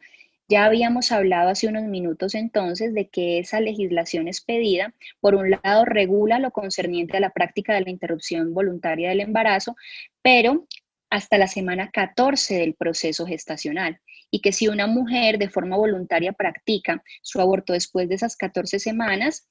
Ya 0.49 0.65
habíamos 0.65 1.11
hablado 1.11 1.49
hace 1.49 1.67
unos 1.67 1.83
minutos 1.83 2.33
entonces 2.33 2.93
de 2.93 3.07
que 3.09 3.39
esa 3.39 3.61
legislación 3.61 4.27
expedida, 4.27 4.93
por 5.21 5.35
un 5.35 5.51
lado, 5.51 5.85
regula 5.85 6.39
lo 6.39 6.51
concerniente 6.51 7.17
a 7.17 7.21
la 7.21 7.31
práctica 7.31 7.75
de 7.75 7.81
la 7.81 7.91
interrupción 7.91 8.53
voluntaria 8.53 9.09
del 9.09 9.21
embarazo, 9.21 9.75
pero 10.21 10.67
hasta 11.09 11.37
la 11.37 11.47
semana 11.47 11.91
14 11.91 12.55
del 12.55 12.73
proceso 12.73 13.25
gestacional 13.25 14.01
y 14.31 14.41
que 14.41 14.51
si 14.51 14.67
una 14.67 14.87
mujer 14.87 15.37
de 15.37 15.49
forma 15.49 15.77
voluntaria 15.77 16.33
practica 16.33 17.03
su 17.21 17.39
aborto 17.39 17.73
después 17.73 18.09
de 18.09 18.15
esas 18.15 18.35
14 18.35 18.79
semanas, 18.79 19.47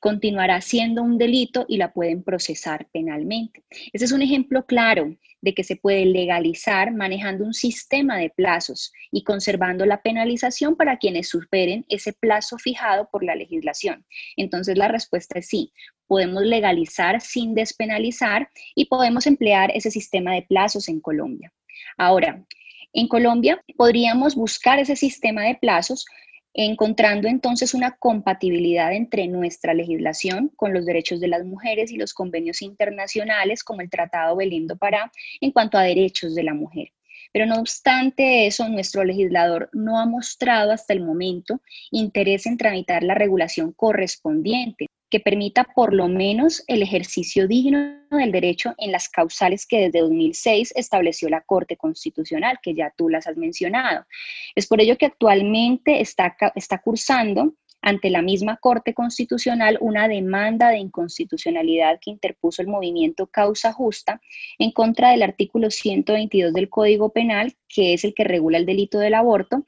continuará 0.00 0.60
siendo 0.60 1.02
un 1.02 1.18
delito 1.18 1.66
y 1.68 1.76
la 1.76 1.92
pueden 1.92 2.24
procesar 2.24 2.88
penalmente. 2.90 3.62
Ese 3.92 4.06
es 4.06 4.12
un 4.12 4.22
ejemplo 4.22 4.64
claro 4.64 5.14
de 5.42 5.54
que 5.54 5.62
se 5.62 5.76
puede 5.76 6.06
legalizar 6.06 6.92
manejando 6.92 7.44
un 7.44 7.54
sistema 7.54 8.18
de 8.18 8.30
plazos 8.30 8.92
y 9.12 9.24
conservando 9.24 9.86
la 9.86 10.02
penalización 10.02 10.76
para 10.76 10.96
quienes 10.96 11.28
superen 11.28 11.84
ese 11.88 12.12
plazo 12.12 12.58
fijado 12.58 13.08
por 13.10 13.22
la 13.22 13.34
legislación. 13.34 14.04
Entonces 14.36 14.76
la 14.76 14.88
respuesta 14.88 15.38
es 15.38 15.48
sí, 15.48 15.72
podemos 16.06 16.42
legalizar 16.42 17.20
sin 17.20 17.54
despenalizar 17.54 18.50
y 18.74 18.86
podemos 18.86 19.26
emplear 19.26 19.70
ese 19.74 19.90
sistema 19.90 20.34
de 20.34 20.42
plazos 20.42 20.88
en 20.88 21.00
Colombia. 21.00 21.52
Ahora, 21.96 22.44
en 22.92 23.08
Colombia 23.08 23.62
podríamos 23.76 24.34
buscar 24.34 24.78
ese 24.78 24.96
sistema 24.96 25.42
de 25.44 25.54
plazos 25.54 26.06
encontrando 26.52 27.28
entonces 27.28 27.74
una 27.74 27.96
compatibilidad 27.96 28.92
entre 28.92 29.28
nuestra 29.28 29.72
legislación 29.72 30.50
con 30.56 30.74
los 30.74 30.84
derechos 30.84 31.20
de 31.20 31.28
las 31.28 31.44
mujeres 31.44 31.92
y 31.92 31.96
los 31.96 32.12
convenios 32.12 32.60
internacionales 32.62 33.62
como 33.62 33.82
el 33.82 33.90
Tratado 33.90 34.36
Belém 34.36 34.66
do 34.66 34.76
Pará 34.76 35.12
en 35.40 35.52
cuanto 35.52 35.78
a 35.78 35.82
derechos 35.82 36.34
de 36.34 36.42
la 36.42 36.54
mujer. 36.54 36.92
Pero 37.32 37.46
no 37.46 37.60
obstante 37.60 38.46
eso, 38.48 38.68
nuestro 38.68 39.04
legislador 39.04 39.70
no 39.72 40.00
ha 40.00 40.06
mostrado 40.06 40.72
hasta 40.72 40.92
el 40.92 41.04
momento 41.04 41.60
interés 41.92 42.46
en 42.46 42.56
tramitar 42.56 43.04
la 43.04 43.14
regulación 43.14 43.72
correspondiente 43.72 44.86
que 45.10 45.20
permita 45.20 45.64
por 45.64 45.92
lo 45.92 46.08
menos 46.08 46.62
el 46.66 46.82
ejercicio 46.82 47.48
digno 47.48 47.98
del 48.10 48.32
derecho 48.32 48.74
en 48.78 48.92
las 48.92 49.08
causales 49.08 49.66
que 49.66 49.80
desde 49.80 50.00
2006 50.00 50.72
estableció 50.76 51.28
la 51.28 51.42
Corte 51.42 51.76
Constitucional, 51.76 52.58
que 52.62 52.74
ya 52.74 52.92
tú 52.96 53.08
las 53.08 53.26
has 53.26 53.36
mencionado. 53.36 54.06
Es 54.54 54.66
por 54.66 54.80
ello 54.80 54.96
que 54.96 55.06
actualmente 55.06 56.00
está, 56.00 56.36
está 56.54 56.78
cursando 56.78 57.54
ante 57.82 58.10
la 58.10 58.22
misma 58.22 58.58
Corte 58.58 58.94
Constitucional 58.94 59.78
una 59.80 60.06
demanda 60.06 60.68
de 60.68 60.78
inconstitucionalidad 60.78 61.98
que 62.00 62.10
interpuso 62.10 62.62
el 62.62 62.68
movimiento 62.68 63.26
Causa 63.26 63.72
Justa 63.72 64.20
en 64.58 64.70
contra 64.70 65.10
del 65.10 65.22
artículo 65.22 65.70
122 65.70 66.52
del 66.52 66.68
Código 66.68 67.10
Penal, 67.10 67.54
que 67.68 67.94
es 67.94 68.04
el 68.04 68.14
que 68.14 68.24
regula 68.24 68.58
el 68.58 68.66
delito 68.66 68.98
del 68.98 69.14
aborto, 69.14 69.66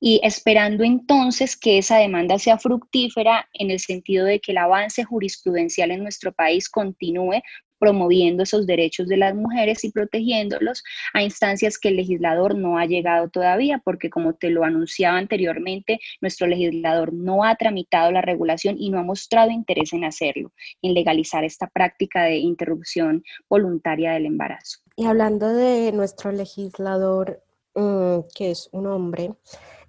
y 0.00 0.20
esperando 0.22 0.84
entonces 0.84 1.56
que 1.56 1.78
esa 1.78 1.98
demanda 1.98 2.38
sea 2.38 2.58
fructífera 2.58 3.48
en 3.52 3.70
el 3.70 3.80
sentido 3.80 4.24
de 4.24 4.40
que 4.40 4.52
el 4.52 4.58
avance 4.58 5.04
jurisprudencial 5.04 5.90
en 5.90 6.02
nuestro 6.02 6.32
país 6.32 6.68
continúe 6.68 7.42
promoviendo 7.78 8.42
esos 8.42 8.66
derechos 8.66 9.08
de 9.08 9.16
las 9.16 9.34
mujeres 9.34 9.84
y 9.84 9.92
protegiéndolos 9.92 10.82
a 11.14 11.22
instancias 11.22 11.78
que 11.78 11.88
el 11.88 11.96
legislador 11.96 12.56
no 12.56 12.78
ha 12.78 12.86
llegado 12.86 13.28
todavía, 13.28 13.80
porque 13.84 14.10
como 14.10 14.34
te 14.34 14.50
lo 14.50 14.64
anunciaba 14.64 15.18
anteriormente, 15.18 16.00
nuestro 16.20 16.46
legislador 16.46 17.12
no 17.12 17.44
ha 17.44 17.54
tramitado 17.56 18.10
la 18.10 18.20
regulación 18.20 18.76
y 18.78 18.90
no 18.90 18.98
ha 18.98 19.04
mostrado 19.04 19.50
interés 19.50 19.92
en 19.92 20.04
hacerlo, 20.04 20.52
en 20.82 20.94
legalizar 20.94 21.44
esta 21.44 21.68
práctica 21.68 22.24
de 22.24 22.38
interrupción 22.38 23.22
voluntaria 23.48 24.12
del 24.12 24.26
embarazo. 24.26 24.80
Y 24.96 25.06
hablando 25.06 25.48
de 25.54 25.92
nuestro 25.92 26.32
legislador, 26.32 27.42
mm, 27.74 28.20
que 28.34 28.50
es 28.50 28.68
un 28.72 28.86
hombre, 28.88 29.30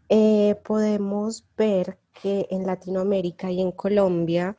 eh, 0.10 0.56
podemos 0.64 1.46
ver 1.56 2.00
que 2.22 2.48
en 2.50 2.66
Latinoamérica 2.66 3.52
y 3.52 3.62
en 3.62 3.72
Colombia 3.72 4.58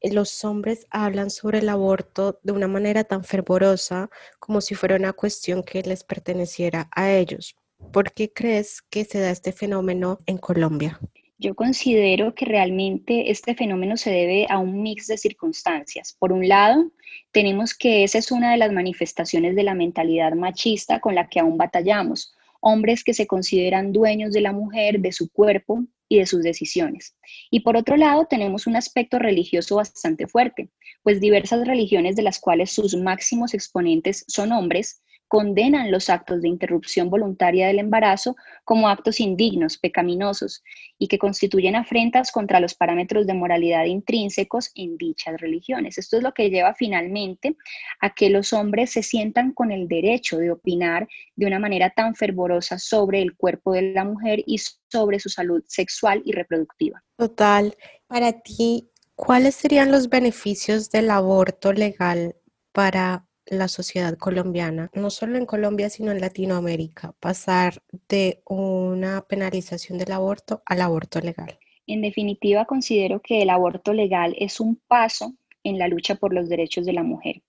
eh, 0.00 0.12
los 0.12 0.44
hombres 0.44 0.86
hablan 0.90 1.30
sobre 1.30 1.58
el 1.58 1.68
aborto 1.68 2.40
de 2.42 2.52
una 2.52 2.68
manera 2.68 3.04
tan 3.04 3.24
fervorosa 3.24 4.10
como 4.38 4.60
si 4.60 4.74
fuera 4.74 4.96
una 4.96 5.12
cuestión 5.12 5.62
que 5.62 5.82
les 5.82 6.04
perteneciera 6.04 6.88
a 6.94 7.12
ellos. 7.12 7.56
¿Por 7.92 8.12
qué 8.12 8.32
crees 8.32 8.82
que 8.82 9.04
se 9.04 9.20
da 9.20 9.30
este 9.30 9.52
fenómeno 9.52 10.18
en 10.26 10.38
Colombia? 10.38 10.98
Yo 11.38 11.54
considero 11.54 12.34
que 12.34 12.44
realmente 12.44 13.30
este 13.30 13.54
fenómeno 13.54 13.96
se 13.96 14.10
debe 14.10 14.46
a 14.50 14.58
un 14.58 14.82
mix 14.82 15.06
de 15.06 15.16
circunstancias. 15.16 16.16
Por 16.18 16.32
un 16.32 16.48
lado, 16.48 16.90
tenemos 17.30 17.74
que 17.74 18.02
esa 18.02 18.18
es 18.18 18.32
una 18.32 18.50
de 18.50 18.56
las 18.56 18.72
manifestaciones 18.72 19.54
de 19.54 19.62
la 19.62 19.74
mentalidad 19.74 20.32
machista 20.32 20.98
con 20.98 21.14
la 21.14 21.28
que 21.28 21.38
aún 21.38 21.56
batallamos 21.56 22.34
hombres 22.68 23.02
que 23.04 23.14
se 23.14 23.26
consideran 23.26 23.92
dueños 23.92 24.32
de 24.32 24.40
la 24.40 24.52
mujer, 24.52 25.00
de 25.00 25.12
su 25.12 25.30
cuerpo 25.30 25.84
y 26.08 26.18
de 26.18 26.26
sus 26.26 26.42
decisiones. 26.42 27.16
Y 27.50 27.60
por 27.60 27.76
otro 27.76 27.96
lado, 27.96 28.26
tenemos 28.28 28.66
un 28.66 28.76
aspecto 28.76 29.18
religioso 29.18 29.76
bastante 29.76 30.26
fuerte, 30.26 30.70
pues 31.02 31.20
diversas 31.20 31.66
religiones 31.66 32.16
de 32.16 32.22
las 32.22 32.38
cuales 32.38 32.70
sus 32.70 32.96
máximos 32.96 33.54
exponentes 33.54 34.24
son 34.28 34.52
hombres, 34.52 35.02
condenan 35.28 35.90
los 35.90 36.08
actos 36.08 36.40
de 36.40 36.48
interrupción 36.48 37.10
voluntaria 37.10 37.66
del 37.66 37.78
embarazo 37.78 38.34
como 38.64 38.88
actos 38.88 39.20
indignos, 39.20 39.76
pecaminosos 39.76 40.64
y 40.98 41.06
que 41.06 41.18
constituyen 41.18 41.76
afrentas 41.76 42.32
contra 42.32 42.60
los 42.60 42.74
parámetros 42.74 43.26
de 43.26 43.34
moralidad 43.34 43.84
intrínsecos 43.84 44.70
en 44.74 44.96
dichas 44.96 45.40
religiones. 45.40 45.98
Esto 45.98 46.16
es 46.16 46.22
lo 46.22 46.32
que 46.32 46.48
lleva 46.48 46.74
finalmente 46.74 47.56
a 48.00 48.14
que 48.14 48.30
los 48.30 48.52
hombres 48.54 48.90
se 48.90 49.02
sientan 49.02 49.52
con 49.52 49.70
el 49.70 49.86
derecho 49.86 50.38
de 50.38 50.50
opinar 50.50 51.06
de 51.36 51.46
una 51.46 51.58
manera 51.58 51.90
tan 51.90 52.14
fervorosa 52.14 52.78
sobre 52.78 53.20
el 53.20 53.36
cuerpo 53.36 53.72
de 53.72 53.92
la 53.92 54.04
mujer 54.04 54.42
y 54.46 54.58
sobre 54.58 55.20
su 55.20 55.28
salud 55.28 55.62
sexual 55.66 56.22
y 56.24 56.32
reproductiva. 56.32 57.04
Total. 57.16 57.76
Para 58.06 58.32
ti, 58.32 58.90
¿cuáles 59.14 59.54
serían 59.54 59.92
los 59.92 60.08
beneficios 60.08 60.90
del 60.90 61.10
aborto 61.10 61.74
legal 61.74 62.34
para 62.72 63.27
la 63.50 63.68
sociedad 63.68 64.16
colombiana, 64.16 64.90
no 64.94 65.10
solo 65.10 65.36
en 65.36 65.46
Colombia, 65.46 65.90
sino 65.90 66.12
en 66.12 66.20
Latinoamérica, 66.20 67.14
pasar 67.20 67.82
de 68.08 68.42
una 68.46 69.22
penalización 69.22 69.98
del 69.98 70.12
aborto 70.12 70.62
al 70.66 70.80
aborto 70.80 71.20
legal? 71.20 71.58
En 71.86 72.02
definitiva, 72.02 72.66
considero 72.66 73.20
que 73.20 73.42
el 73.42 73.50
aborto 73.50 73.92
legal 73.92 74.34
es 74.38 74.60
un 74.60 74.76
paso 74.86 75.34
en 75.64 75.78
la 75.78 75.88
lucha 75.88 76.16
por 76.16 76.34
los 76.34 76.48
derechos 76.48 76.84
de 76.84 76.92
la 76.92 77.02
mujer, 77.02 77.42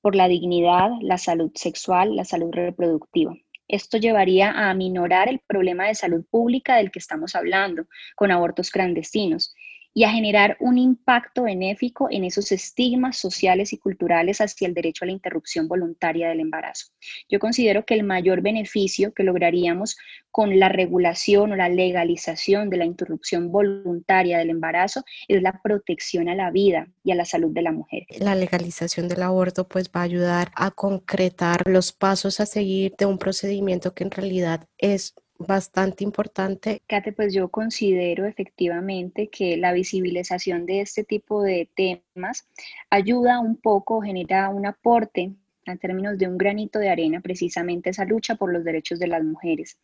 por 0.00 0.14
la 0.14 0.28
dignidad, 0.28 0.90
la 1.00 1.18
salud 1.18 1.50
sexual, 1.54 2.14
la 2.14 2.24
salud 2.24 2.50
reproductiva. 2.52 3.34
Esto 3.66 3.98
llevaría 3.98 4.50
a 4.50 4.70
aminorar 4.70 5.28
el 5.28 5.40
problema 5.40 5.86
de 5.88 5.94
salud 5.94 6.24
pública 6.30 6.76
del 6.76 6.90
que 6.90 6.98
estamos 6.98 7.34
hablando, 7.34 7.86
con 8.16 8.30
abortos 8.30 8.70
clandestinos, 8.70 9.54
y 9.98 10.04
a 10.04 10.10
generar 10.10 10.56
un 10.60 10.78
impacto 10.78 11.42
benéfico 11.42 12.06
en 12.08 12.22
esos 12.22 12.52
estigmas 12.52 13.16
sociales 13.16 13.72
y 13.72 13.78
culturales 13.78 14.40
hacia 14.40 14.68
el 14.68 14.72
derecho 14.72 15.04
a 15.04 15.06
la 15.06 15.12
interrupción 15.12 15.66
voluntaria 15.66 16.28
del 16.28 16.38
embarazo. 16.38 16.92
Yo 17.28 17.40
considero 17.40 17.84
que 17.84 17.94
el 17.94 18.04
mayor 18.04 18.40
beneficio 18.40 19.12
que 19.12 19.24
lograríamos 19.24 19.96
con 20.30 20.60
la 20.60 20.68
regulación 20.68 21.50
o 21.50 21.56
la 21.56 21.68
legalización 21.68 22.70
de 22.70 22.76
la 22.76 22.84
interrupción 22.84 23.50
voluntaria 23.50 24.38
del 24.38 24.50
embarazo 24.50 25.02
es 25.26 25.42
la 25.42 25.60
protección 25.60 26.28
a 26.28 26.36
la 26.36 26.52
vida 26.52 26.86
y 27.02 27.10
a 27.10 27.16
la 27.16 27.24
salud 27.24 27.52
de 27.52 27.62
la 27.62 27.72
mujer. 27.72 28.04
La 28.20 28.36
legalización 28.36 29.08
del 29.08 29.22
aborto 29.22 29.66
pues 29.66 29.88
va 29.88 30.02
a 30.02 30.04
ayudar 30.04 30.52
a 30.54 30.70
concretar 30.70 31.66
los 31.66 31.92
pasos 31.92 32.38
a 32.38 32.46
seguir 32.46 32.94
de 32.96 33.06
un 33.06 33.18
procedimiento 33.18 33.94
que 33.94 34.04
en 34.04 34.12
realidad 34.12 34.68
es 34.78 35.16
bastante 35.38 36.04
importante. 36.04 36.82
Kate, 36.86 37.12
pues 37.12 37.32
yo 37.32 37.48
considero 37.48 38.26
efectivamente 38.26 39.28
que 39.28 39.56
la 39.56 39.72
visibilización 39.72 40.66
de 40.66 40.80
este 40.80 41.04
tipo 41.04 41.42
de 41.42 41.68
temas 41.74 42.48
ayuda 42.90 43.40
un 43.40 43.56
poco, 43.56 44.00
genera 44.02 44.48
un 44.48 44.66
aporte 44.66 45.32
en 45.64 45.78
términos 45.78 46.18
de 46.18 46.26
un 46.26 46.38
granito 46.38 46.78
de 46.78 46.88
arena 46.88 47.20
precisamente 47.20 47.90
esa 47.90 48.04
lucha 48.04 48.34
por 48.34 48.52
los 48.52 48.64
derechos 48.64 48.98
de 48.98 49.06
las 49.06 49.22
mujeres. 49.22 49.78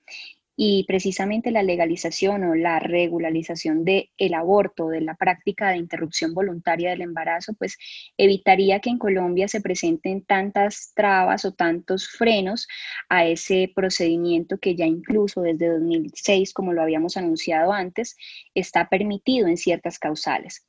Y 0.56 0.84
precisamente 0.86 1.50
la 1.50 1.62
legalización 1.62 2.44
o 2.44 2.54
la 2.54 2.78
regularización 2.78 3.84
del 3.84 4.10
el 4.18 4.34
aborto, 4.34 4.88
de 4.88 5.00
la 5.00 5.16
práctica 5.16 5.70
de 5.70 5.78
interrupción 5.78 6.32
voluntaria 6.32 6.90
del 6.90 7.02
embarazo, 7.02 7.54
pues 7.54 7.76
evitaría 8.16 8.80
que 8.80 8.90
en 8.90 8.98
Colombia 8.98 9.48
se 9.48 9.60
presenten 9.60 10.24
tantas 10.24 10.92
trabas 10.94 11.44
o 11.44 11.52
tantos 11.52 12.08
frenos 12.08 12.68
a 13.08 13.26
ese 13.26 13.72
procedimiento 13.74 14.58
que 14.58 14.76
ya 14.76 14.86
incluso 14.86 15.42
desde 15.42 15.70
2006, 15.70 16.52
como 16.52 16.72
lo 16.72 16.82
habíamos 16.82 17.16
anunciado 17.16 17.72
antes, 17.72 18.16
está 18.54 18.88
permitido 18.88 19.48
en 19.48 19.56
ciertas 19.56 19.98
causales. 19.98 20.66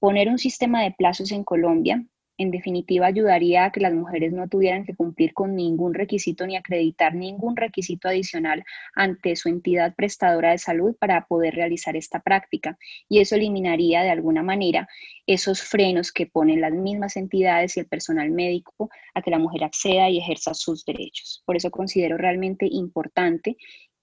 Poner 0.00 0.28
un 0.28 0.38
sistema 0.38 0.82
de 0.82 0.92
plazos 0.92 1.32
en 1.32 1.44
Colombia 1.44 2.04
en 2.38 2.52
definitiva 2.52 3.06
ayudaría 3.06 3.64
a 3.64 3.72
que 3.72 3.80
las 3.80 3.92
mujeres 3.92 4.32
no 4.32 4.48
tuvieran 4.48 4.84
que 4.84 4.94
cumplir 4.94 5.34
con 5.34 5.56
ningún 5.56 5.92
requisito 5.92 6.46
ni 6.46 6.56
acreditar 6.56 7.14
ningún 7.14 7.56
requisito 7.56 8.08
adicional 8.08 8.64
ante 8.94 9.34
su 9.36 9.48
entidad 9.48 9.94
prestadora 9.96 10.52
de 10.52 10.58
salud 10.58 10.96
para 10.98 11.26
poder 11.26 11.54
realizar 11.54 11.96
esta 11.96 12.20
práctica. 12.20 12.78
Y 13.08 13.18
eso 13.18 13.34
eliminaría 13.34 14.02
de 14.02 14.10
alguna 14.10 14.42
manera 14.42 14.88
esos 15.26 15.62
frenos 15.62 16.12
que 16.12 16.26
ponen 16.26 16.60
las 16.60 16.72
mismas 16.72 17.16
entidades 17.16 17.76
y 17.76 17.80
el 17.80 17.86
personal 17.86 18.30
médico 18.30 18.88
a 19.14 19.20
que 19.20 19.30
la 19.30 19.38
mujer 19.38 19.64
acceda 19.64 20.08
y 20.08 20.18
ejerza 20.18 20.54
sus 20.54 20.84
derechos. 20.84 21.42
Por 21.44 21.56
eso 21.56 21.70
considero 21.70 22.16
realmente 22.16 22.66
importante 22.70 23.56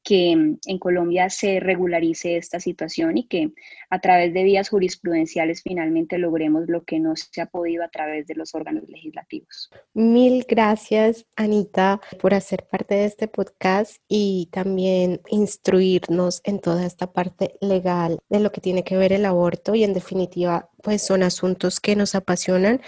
que 0.06 0.36
mm, 0.36 0.60
en 0.68 0.80
Colombia 0.80 1.30
se 1.30 1.60
regularice 1.60 2.38
esta 2.38 2.62
situación 2.62 3.18
y 3.18 3.28
que 3.28 3.52
a 3.90 4.00
través 4.00 4.34
de 4.34 4.44
vías 4.44 4.70
jurisprudenciales 4.70 5.64
finalmente 5.64 6.18
logremos 6.18 6.70
lo 6.70 6.84
que 6.84 7.00
no 7.00 7.16
se 7.16 7.42
ha 7.42 7.48
podido 7.48 7.84
a 7.84 7.90
través 7.90 8.28
de 8.28 8.36
los 8.36 8.56
órganos 8.56 8.88
legislativos. 8.88 9.70
Mil 9.94 10.46
gracias, 10.48 11.26
Anita, 11.36 12.00
por 12.22 12.34
hacer 12.34 12.66
parte 12.70 12.96
de 12.96 13.06
este 13.06 13.28
podcast 13.28 13.98
y 14.08 14.48
también 14.52 15.22
instruirnos 15.30 16.42
en 16.44 16.60
toda 16.60 16.86
esta 16.86 17.12
parte 17.12 17.56
legal 17.60 18.20
de 18.30 18.40
lo 18.40 18.52
que 18.52 18.62
tiene 18.62 18.84
que 18.84 18.98
ver 18.98 19.12
el 19.12 19.26
aborto 19.26 19.74
y 19.74 19.84
en 19.84 19.94
definitiva 19.94 20.70
pues 20.86 21.02
son 21.02 21.24
asuntos 21.24 21.80
que 21.80 21.96
nos 21.96 22.14
apasionan 22.14 22.80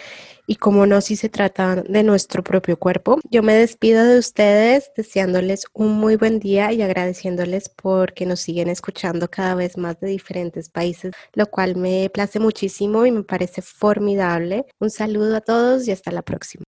y 0.46 0.58
como 0.58 0.86
no 0.86 1.02
si 1.02 1.16
se 1.16 1.30
trata 1.30 1.78
de 1.78 2.04
nuestro 2.04 2.44
propio 2.44 2.78
cuerpo. 2.78 3.20
Yo 3.32 3.42
me 3.42 3.56
despido 3.56 4.06
de 4.06 4.20
ustedes 4.20 4.92
deseándoles 4.96 5.66
un 5.74 5.94
muy 5.94 6.16
buen 6.16 6.40
día 6.40 6.72
y 6.72 6.84
agradeciéndoles 7.08 7.70
porque 7.70 8.26
nos 8.26 8.42
siguen 8.42 8.70
escuchando 8.70 9.30
cada 9.30 9.56
vez 9.56 9.78
más 9.78 10.00
de 10.00 10.08
diferentes 10.08 10.70
países, 10.70 11.14
lo 11.34 11.46
cual 11.48 11.76
me 11.76 12.10
place 12.10 12.40
muchísimo 12.40 13.06
y 13.06 13.12
me 13.12 13.24
parece 13.24 13.62
formidable. 13.62 14.66
Un 14.80 14.90
saludo 14.90 15.38
a 15.38 15.42
todos 15.42 15.88
y 15.88 15.92
hasta 15.92 16.12
la 16.12 16.22
próxima. 16.22 16.64